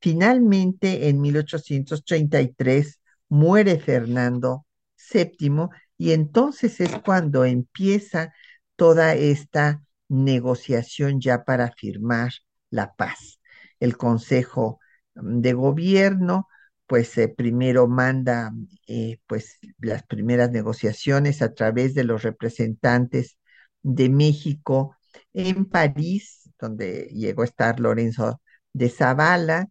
[0.00, 4.66] Finalmente, en 1833, muere Fernando
[5.12, 8.32] VII y entonces es cuando empieza
[8.76, 12.32] toda esta negociación ya para firmar
[12.70, 13.40] la paz.
[13.80, 14.78] El Consejo
[15.14, 16.48] de Gobierno,
[16.86, 18.52] pues eh, primero manda
[18.86, 23.36] eh, pues las primeras negociaciones a través de los representantes
[23.82, 24.96] de México
[25.32, 28.40] en París, donde llegó a estar Lorenzo
[28.72, 29.68] de Zavala,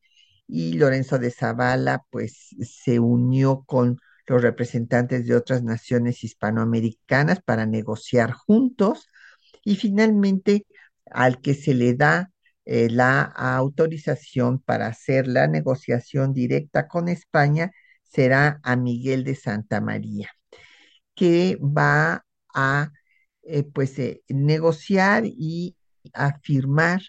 [0.47, 7.65] y Lorenzo de Zavala pues se unió con los representantes de otras naciones hispanoamericanas para
[7.65, 9.07] negociar juntos.
[9.63, 10.65] Y finalmente
[11.11, 12.31] al que se le da
[12.65, 17.71] eh, la autorización para hacer la negociación directa con España
[18.03, 20.29] será a Miguel de Santa María,
[21.15, 22.91] que va a
[23.43, 25.77] eh, pues eh, negociar y
[26.13, 27.01] a firmar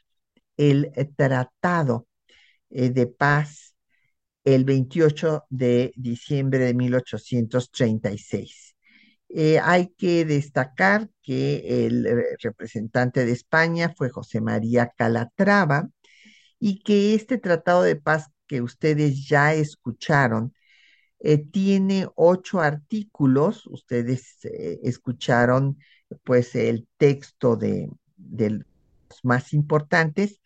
[0.57, 2.08] el tratado
[2.71, 3.75] de paz
[4.45, 8.77] el 28 de diciembre de 1836.
[9.29, 15.91] Eh, hay que destacar que el eh, representante de España fue José María Calatrava
[16.59, 20.55] y que este tratado de paz que ustedes ya escucharon
[21.21, 23.67] eh, tiene ocho artículos.
[23.67, 24.39] Ustedes
[24.83, 25.79] escucharon
[26.25, 30.41] pues el texto de, de los más importantes,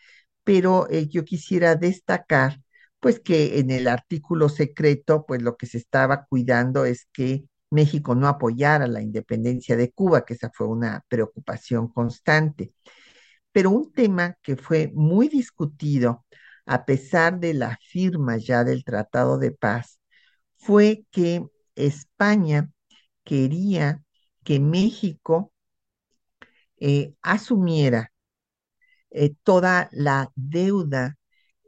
[0.45, 2.61] pero yo quisiera destacar
[3.01, 8.15] pues que en el artículo secreto, pues lo que se estaba cuidando es que México
[8.15, 12.73] no apoyara la independencia de Cuba, que esa fue una preocupación constante.
[13.53, 16.25] Pero un tema que fue muy discutido,
[16.67, 19.99] a pesar de la firma ya del Tratado de Paz,
[20.57, 22.71] fue que España
[23.25, 24.03] quería
[24.45, 25.53] que México
[26.79, 28.12] eh, asumiera
[29.13, 31.17] eh, toda la deuda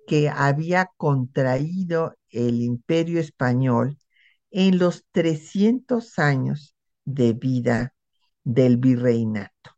[0.07, 3.99] que había contraído el imperio español
[4.51, 6.75] en los 300 años
[7.05, 7.95] de vida
[8.45, 9.71] del virreinato.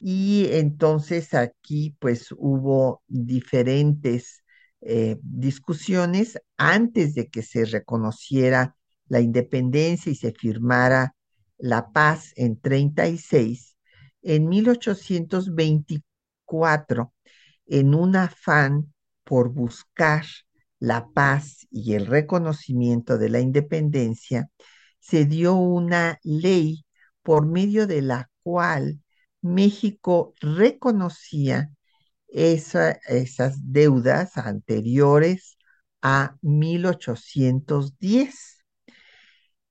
[0.00, 4.42] Y entonces aquí pues hubo diferentes
[4.80, 8.76] eh, discusiones antes de que se reconociera
[9.08, 11.14] la independencia y se firmara
[11.58, 13.76] la paz en 36.
[14.22, 16.09] En 1824,
[17.66, 18.92] en un afán
[19.24, 20.24] por buscar
[20.78, 24.48] la paz y el reconocimiento de la independencia,
[24.98, 26.84] se dio una ley
[27.22, 29.00] por medio de la cual
[29.42, 31.70] México reconocía
[32.28, 35.58] esas deudas anteriores
[36.02, 38.64] a 1810.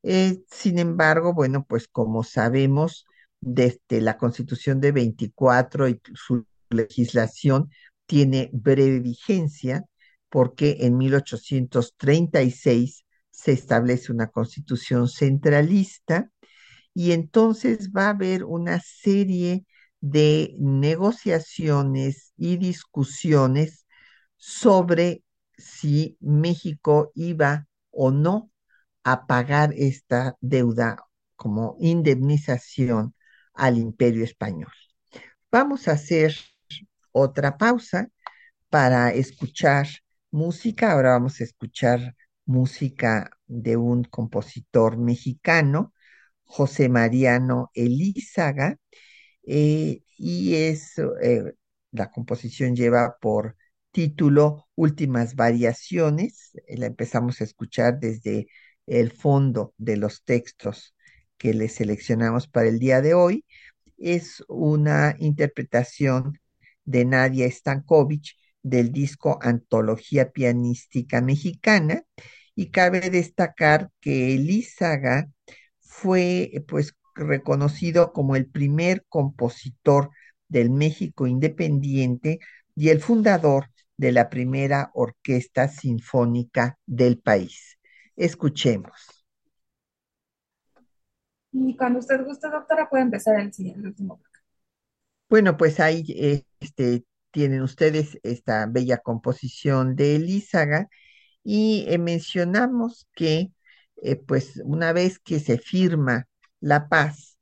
[0.04, 3.06] Eh, sin embargo, bueno, pues como sabemos,
[3.42, 7.70] desde la Constitución de 24 y su legislación,
[8.06, 9.86] tiene breve vigencia
[10.30, 16.32] porque en 1836 se establece una constitución centralista
[16.94, 19.66] y entonces va a haber una serie
[20.02, 23.86] de negociaciones y discusiones
[24.38, 25.24] sobre
[25.58, 28.52] si México iba o no
[29.04, 30.98] a pagar esta deuda
[31.36, 33.16] como indemnización
[33.54, 34.72] al imperio español.
[35.52, 36.36] Vamos a hacer
[37.20, 38.10] otra pausa
[38.70, 39.88] para escuchar
[40.32, 40.92] música.
[40.92, 42.16] Ahora vamos a escuchar
[42.46, 45.94] música de un compositor mexicano,
[46.44, 48.78] José Mariano Elízaga,
[49.46, 51.54] eh, y es, eh,
[51.92, 53.56] la composición lleva por
[53.92, 56.52] título Últimas Variaciones.
[56.70, 58.48] La empezamos a escuchar desde
[58.86, 60.96] el fondo de los textos
[61.38, 63.46] que le seleccionamos para el día de hoy.
[63.98, 66.40] Es una interpretación
[66.90, 72.04] de Nadia Stankovic del disco Antología Pianística Mexicana
[72.56, 75.30] y cabe destacar que Elízaga
[75.80, 80.10] fue pues reconocido como el primer compositor
[80.48, 82.40] del México independiente
[82.76, 83.68] y el fundador
[83.98, 87.78] de la primera orquesta sinfónica del país.
[88.16, 89.26] Escuchemos.
[91.52, 94.20] Y cuando usted guste, doctora, puede empezar el siguiente último
[95.30, 96.04] bueno, pues ahí
[96.60, 100.90] este, tienen ustedes esta bella composición de Elízaga
[101.44, 103.52] y eh, mencionamos que
[104.02, 106.28] eh, pues una vez que se firma
[106.60, 107.38] la paz,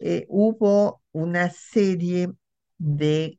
[0.00, 2.32] eh, hubo una serie
[2.78, 3.38] de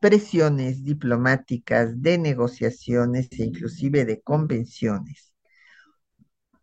[0.00, 5.32] presiones diplomáticas, de negociaciones e inclusive de convenciones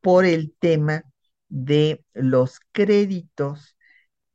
[0.02, 1.04] por el tema
[1.48, 3.76] de los créditos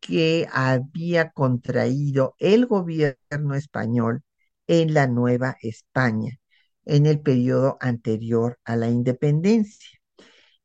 [0.06, 4.22] que había contraído el gobierno español
[4.66, 6.38] en la Nueva España
[6.84, 9.98] en el periodo anterior a la independencia.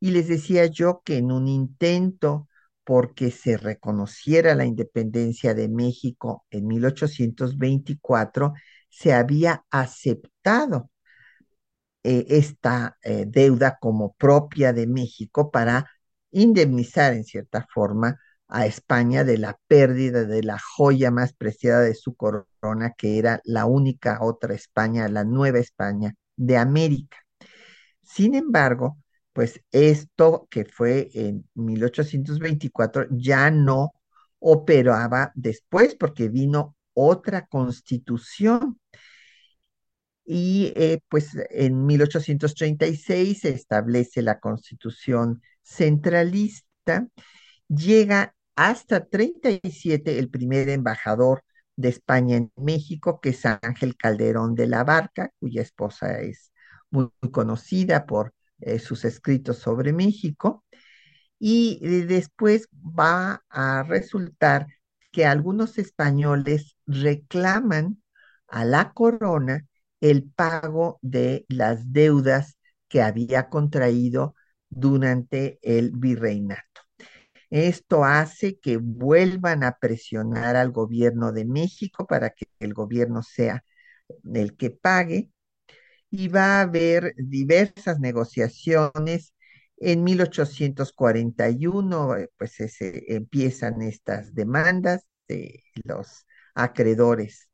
[0.02, 2.50] Y les decía yo que en un intento
[2.84, 8.54] porque se reconociera la independencia de México en 1824,
[8.90, 10.90] se había aceptado
[12.04, 15.90] eh, esta eh, deuda como propia de México para
[16.32, 18.20] indemnizar en cierta forma
[18.50, 23.42] a España de la pérdida de la joya más preciada de su corona, que era
[23.46, 27.18] la única otra España, la Nueva España de América.
[28.04, 28.98] Sin embargo,
[29.34, 33.94] pues esto que fue en 1824 ya no
[34.40, 38.80] operaba después porque vino otra constitución.
[40.26, 47.08] Y eh, pues en 1836 se establece la constitución centralista,
[47.68, 51.44] llega hasta 37 el primer embajador
[51.78, 56.52] de España en México, que es Ángel Calderón de la Barca, cuya esposa es
[56.90, 60.66] muy, conocida por eh, sus escritos sobre México.
[61.40, 64.68] Y eh, después va a resultar
[65.14, 68.04] que algunos españoles reclaman
[68.50, 69.66] a la corona
[70.02, 72.58] el pago de las deudas
[72.90, 74.36] que había contraído
[74.70, 76.69] durante el virreinato.
[77.50, 83.64] Esto hace que vuelvan a presionar al gobierno de México para que el gobierno sea
[84.34, 85.32] el que pague
[86.10, 89.34] y va a haber diversas negociaciones.
[89.78, 96.26] En 1841, eh, pues empiezan estas demandas de los
[96.56, 97.50] acreedores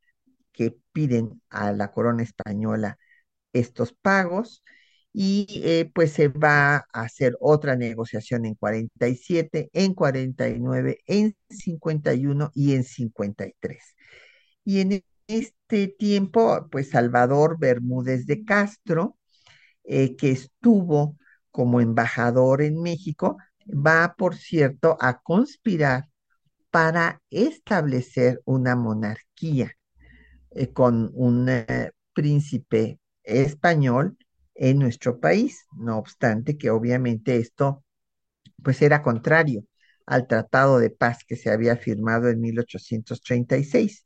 [0.52, 2.98] que piden a la corona española
[3.54, 4.64] estos pagos
[5.18, 12.52] y eh, pues se va a hacer otra negociación en 47, en 49, en 51
[12.54, 13.96] y en 53.
[14.66, 19.18] Y en este tiempo, pues Salvador Bermúdez de Castro,
[19.86, 21.18] eh, que estuvo
[21.50, 23.38] como embajador en México,
[23.70, 26.10] va, por cierto, a conspirar
[26.72, 29.72] para establecer una monarquía
[30.52, 31.50] eh, con un
[32.14, 34.18] príncipe español
[34.56, 37.84] en nuestro país, no obstante que obviamente esto
[38.64, 39.66] pues era contrario
[40.06, 44.06] al Tratado de Paz que se había firmado en 1836.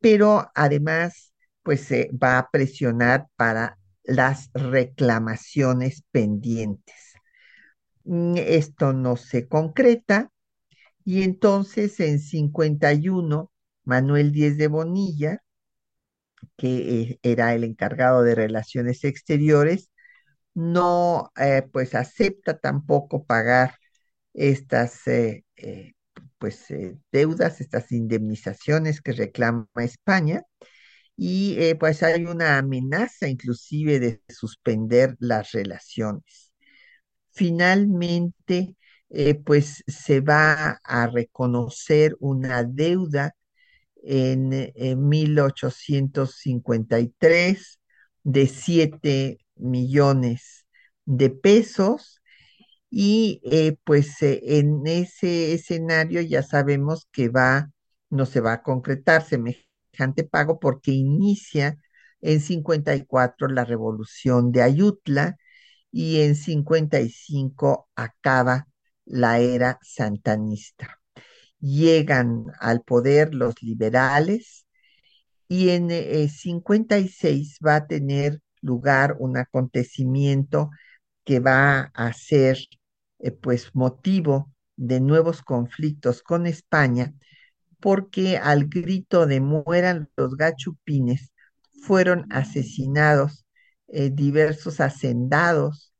[0.00, 6.94] Pero además pues se va a presionar para las reclamaciones pendientes.
[8.04, 10.30] Mm, esto no se concreta
[11.04, 13.52] y entonces en 51
[13.84, 15.42] Manuel Díez de Bonilla
[16.56, 19.90] que eh, era el encargado de relaciones exteriores,
[20.54, 23.76] no eh, pues acepta tampoco pagar
[24.34, 25.44] estas eh,
[26.38, 26.66] pues
[27.12, 30.42] deudas, estas indemnizaciones que reclama España
[31.16, 36.52] y pues hay una amenaza inclusive de suspender las relaciones.
[37.32, 38.76] Finalmente,
[39.44, 43.34] pues se va a reconocer una deuda
[44.06, 47.80] en, 1853
[48.22, 50.66] de 7 millones
[51.04, 52.20] de pesos.
[52.90, 57.70] Y eh, pues eh, en ese escenario ya sabemos que va,
[58.10, 61.78] no se va a concretar semejante pago porque inicia
[62.20, 65.36] en 54 la revolución de Ayutla
[65.92, 68.68] y en 55 acaba
[69.04, 71.03] la era santanista
[71.64, 74.66] llegan al poder los liberales
[75.48, 75.88] y en
[76.28, 80.70] 56 eh, va a tener lugar un acontecimiento
[81.24, 82.58] que va a ser
[83.18, 87.14] eh, pues motivo de nuevos conflictos con España
[87.80, 91.32] porque al grito de mueran los gachupines
[91.82, 93.46] fueron asesinados
[93.88, 95.92] eh, diversos hacendados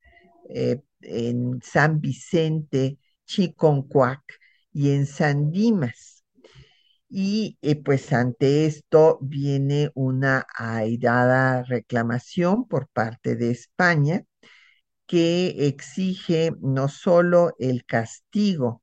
[1.01, 4.23] en San Vicente, Chiconcuac,
[4.75, 6.25] y en Sandimas.
[7.09, 14.25] Y eh, pues ante esto viene una airada reclamación por parte de España
[15.07, 18.83] que exige no solo el castigo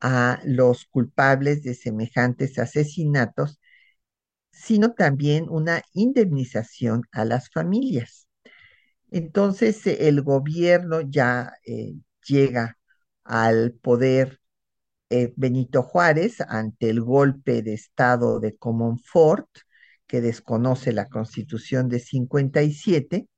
[0.00, 3.60] a los culpables de semejantes asesinatos,
[4.52, 8.28] sino también una indemnización a las familias.
[9.10, 11.94] Entonces el gobierno ya eh,
[12.26, 12.78] llega
[13.24, 14.39] al poder
[15.10, 19.48] eh, Benito Juárez ante el golpe de Estado de Comonfort,
[20.06, 23.28] que desconoce la constitución de 57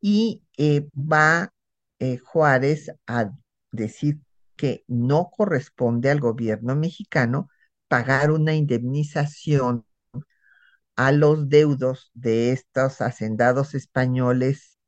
[0.00, 1.52] y eh, va
[1.98, 3.30] eh, Juárez a
[3.72, 4.20] decir
[4.56, 7.48] que no corresponde al gobierno mexicano
[7.88, 9.86] pagar una indemnización
[10.96, 14.78] a los deudos de estos hacendados españoles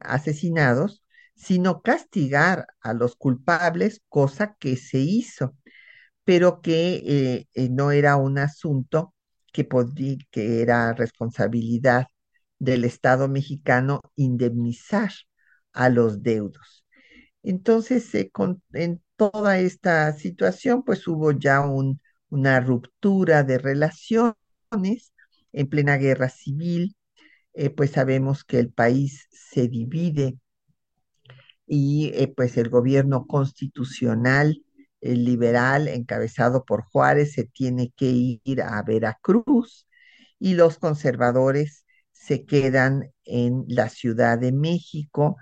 [0.00, 1.02] asesinados,
[1.38, 5.56] sino castigar a los culpables, cosa que se hizo,
[6.24, 9.14] pero que eh, eh, no era un asunto
[9.52, 9.68] que,
[10.30, 12.06] que era responsabilidad
[12.58, 15.10] del Estado mexicano indemnizar
[15.72, 16.84] a los deudos.
[17.42, 18.10] Entonces,
[18.72, 21.62] en toda esta situación, pues hubo ya
[22.30, 25.12] una ruptura de relaciones
[25.52, 26.96] en plena guerra civil,
[27.54, 30.38] eh, pues sabemos que el país se divide
[31.68, 34.62] y eh, pues el gobierno constitucional
[35.00, 39.86] el liberal encabezado por Juárez se tiene que ir a Veracruz
[40.38, 45.36] y los conservadores se quedan en la Ciudad de México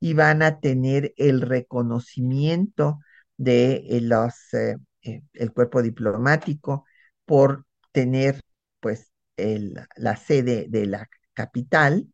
[0.00, 3.00] y van a tener el reconocimiento
[3.36, 6.84] de eh, los, eh, eh, el cuerpo diplomático
[7.24, 8.40] por tener
[8.80, 9.10] pues
[9.96, 12.08] la sede de la capital.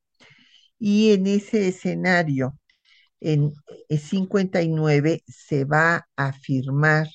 [0.78, 2.58] Y en ese escenario,
[3.20, 3.52] en
[3.88, 7.08] 59 se va a firmar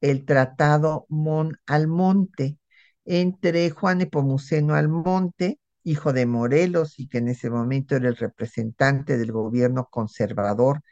[0.00, 2.58] el Tratado Mon Almonte
[3.04, 5.58] entre Juan Epomuceno Almonte
[5.90, 10.82] hijo de Morelos y que en ese momento era el representante del gobierno conservador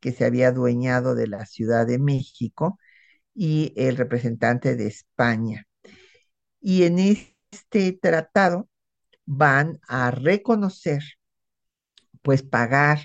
[0.00, 2.78] que se había adueñado de la Ciudad de México
[3.34, 5.66] y el representante de España.
[6.60, 8.68] Y en este tratado
[9.26, 11.02] van a reconocer,
[12.22, 13.00] pues pagar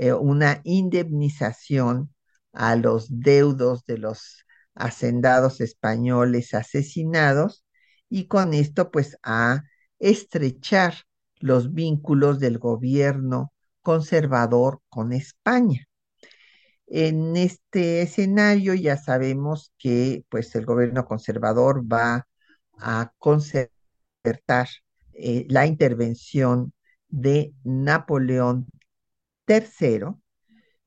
[0.00, 2.14] eh, una indemnización
[2.54, 7.66] a los deudos de los hacendados españoles asesinados
[8.08, 9.62] y con esto pues a
[9.98, 10.94] estrechar
[11.38, 15.86] los vínculos del gobierno conservador con España.
[16.86, 22.26] En este escenario ya sabemos que pues el gobierno conservador va
[22.78, 24.68] a concertar
[25.12, 26.72] eh, la intervención
[27.08, 28.66] de Napoleón
[29.50, 30.16] III,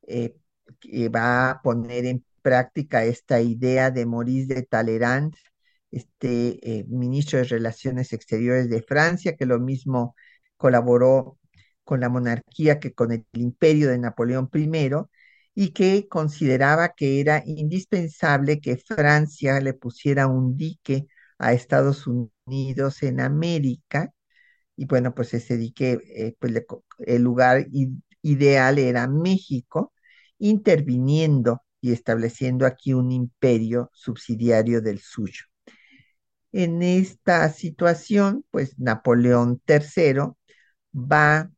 [0.07, 0.35] eh,
[0.79, 5.35] que va a poner en práctica esta idea de Maurice de Talleyrand
[5.91, 10.15] este eh, ministro de Relaciones Exteriores de Francia, que lo mismo
[10.57, 11.39] colaboró
[11.83, 14.89] con la monarquía que con el imperio de Napoleón I,
[15.55, 21.07] y que consideraba que era indispensable que Francia le pusiera un dique
[21.37, 24.11] a Estados Unidos en América,
[24.75, 26.53] y bueno, pues ese dique, eh, pues
[26.99, 27.67] el lugar
[28.23, 29.93] ideal era México,
[30.39, 35.43] interviniendo y estableciendo aquí un imperio subsidiario del suyo.
[36.51, 40.35] En esta situación, pues Napoleón III
[40.93, 41.51] va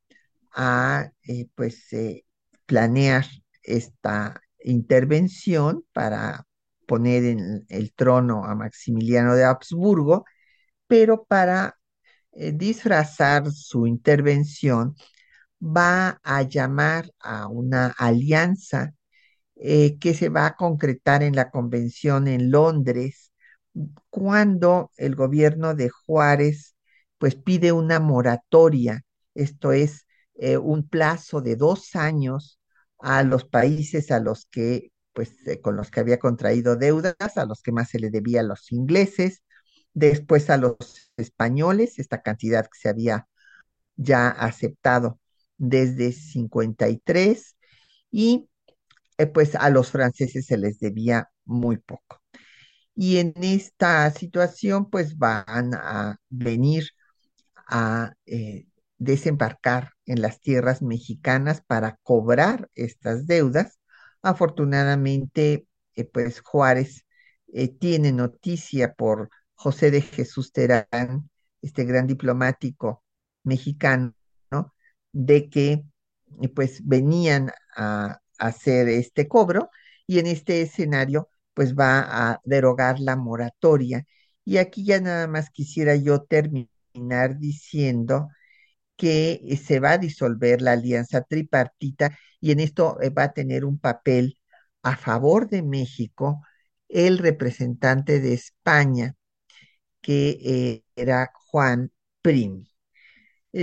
[0.53, 2.26] a eh, pues, eh,
[2.66, 3.26] planear
[3.63, 6.47] esta intervención para
[6.88, 10.26] poner en el trono a Maximiliano de Habsburgo,
[10.88, 11.78] pero para
[12.34, 14.95] eh, disfrazar su intervención
[15.66, 18.93] va a llamar a una alianza
[19.55, 23.32] que se va a concretar en la convención en Londres
[24.09, 26.76] cuando el gobierno de Juárez
[27.18, 29.03] pues pide una moratoria,
[29.34, 30.05] esto es
[30.36, 32.59] eh, un plazo de dos años
[32.99, 37.45] a los países a los que pues eh, con los que había contraído deudas, a
[37.45, 39.43] los que más se le debía a los ingleses,
[39.93, 40.76] después a los
[41.18, 43.28] españoles, esta cantidad que se había
[43.95, 45.20] ya aceptado
[45.58, 47.56] desde 53
[48.12, 48.49] y
[49.18, 52.22] eh, pues a los franceses se les debía muy poco
[52.95, 56.89] y en esta situación pues van a venir
[57.68, 63.80] a eh, desembarcar en las tierras mexicanas para cobrar estas deudas.
[64.22, 67.06] Afortunadamente, eh, pues Juárez
[67.80, 71.30] tiene noticia por José de Jesús Terán,
[71.62, 73.03] este gran diplomático
[73.43, 74.14] mexicano,
[75.16, 75.84] de que
[76.55, 79.70] pues venían a hacer este cobro
[80.07, 82.01] y en este escenario pues va
[82.32, 84.05] a derogar la moratoria.
[84.43, 88.30] Y aquí ya nada más quisiera yo terminar diciendo
[88.97, 93.34] que eh, se va a disolver la alianza tripartita y en esto eh, va a
[93.34, 94.39] tener un papel
[94.84, 96.41] a favor de México
[96.89, 99.16] el representante de España,
[100.01, 101.91] que eh, era Juan
[102.22, 102.66] Prim.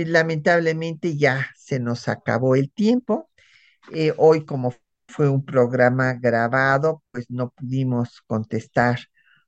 [0.05, 3.29] Lamentablemente ya se nos acabó el tiempo.
[4.17, 4.73] hoy, como
[5.07, 8.99] fue un programa grabado, pues no pudimos contestar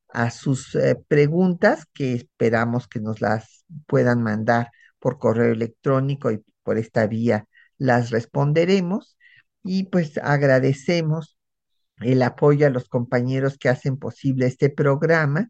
[0.09, 6.43] a sus eh, preguntas que esperamos que nos las puedan mandar por correo electrónico y
[6.63, 9.17] por esta vía las responderemos.
[9.63, 11.37] Y pues agradecemos
[11.97, 15.49] el apoyo a los compañeros que hacen posible este programa.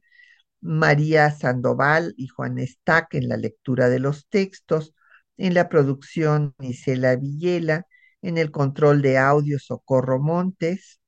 [0.65, 4.95] María Sandoval y Juan Stack en la lectura de los textos,
[5.37, 7.85] en la producción Isela Villela,
[8.23, 10.99] en el control de audio Socorro Montes,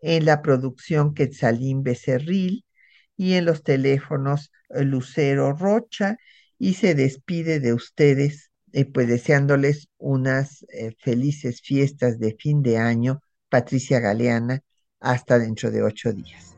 [0.00, 2.64] en la producción Quetzalín Becerril
[3.16, 6.16] y en los teléfonos Lucero Rocha
[6.58, 12.78] y se despide de ustedes eh, pues deseándoles unas eh, felices fiestas de fin de
[12.78, 14.60] año, Patricia Galeana,
[15.00, 16.57] hasta dentro de ocho días.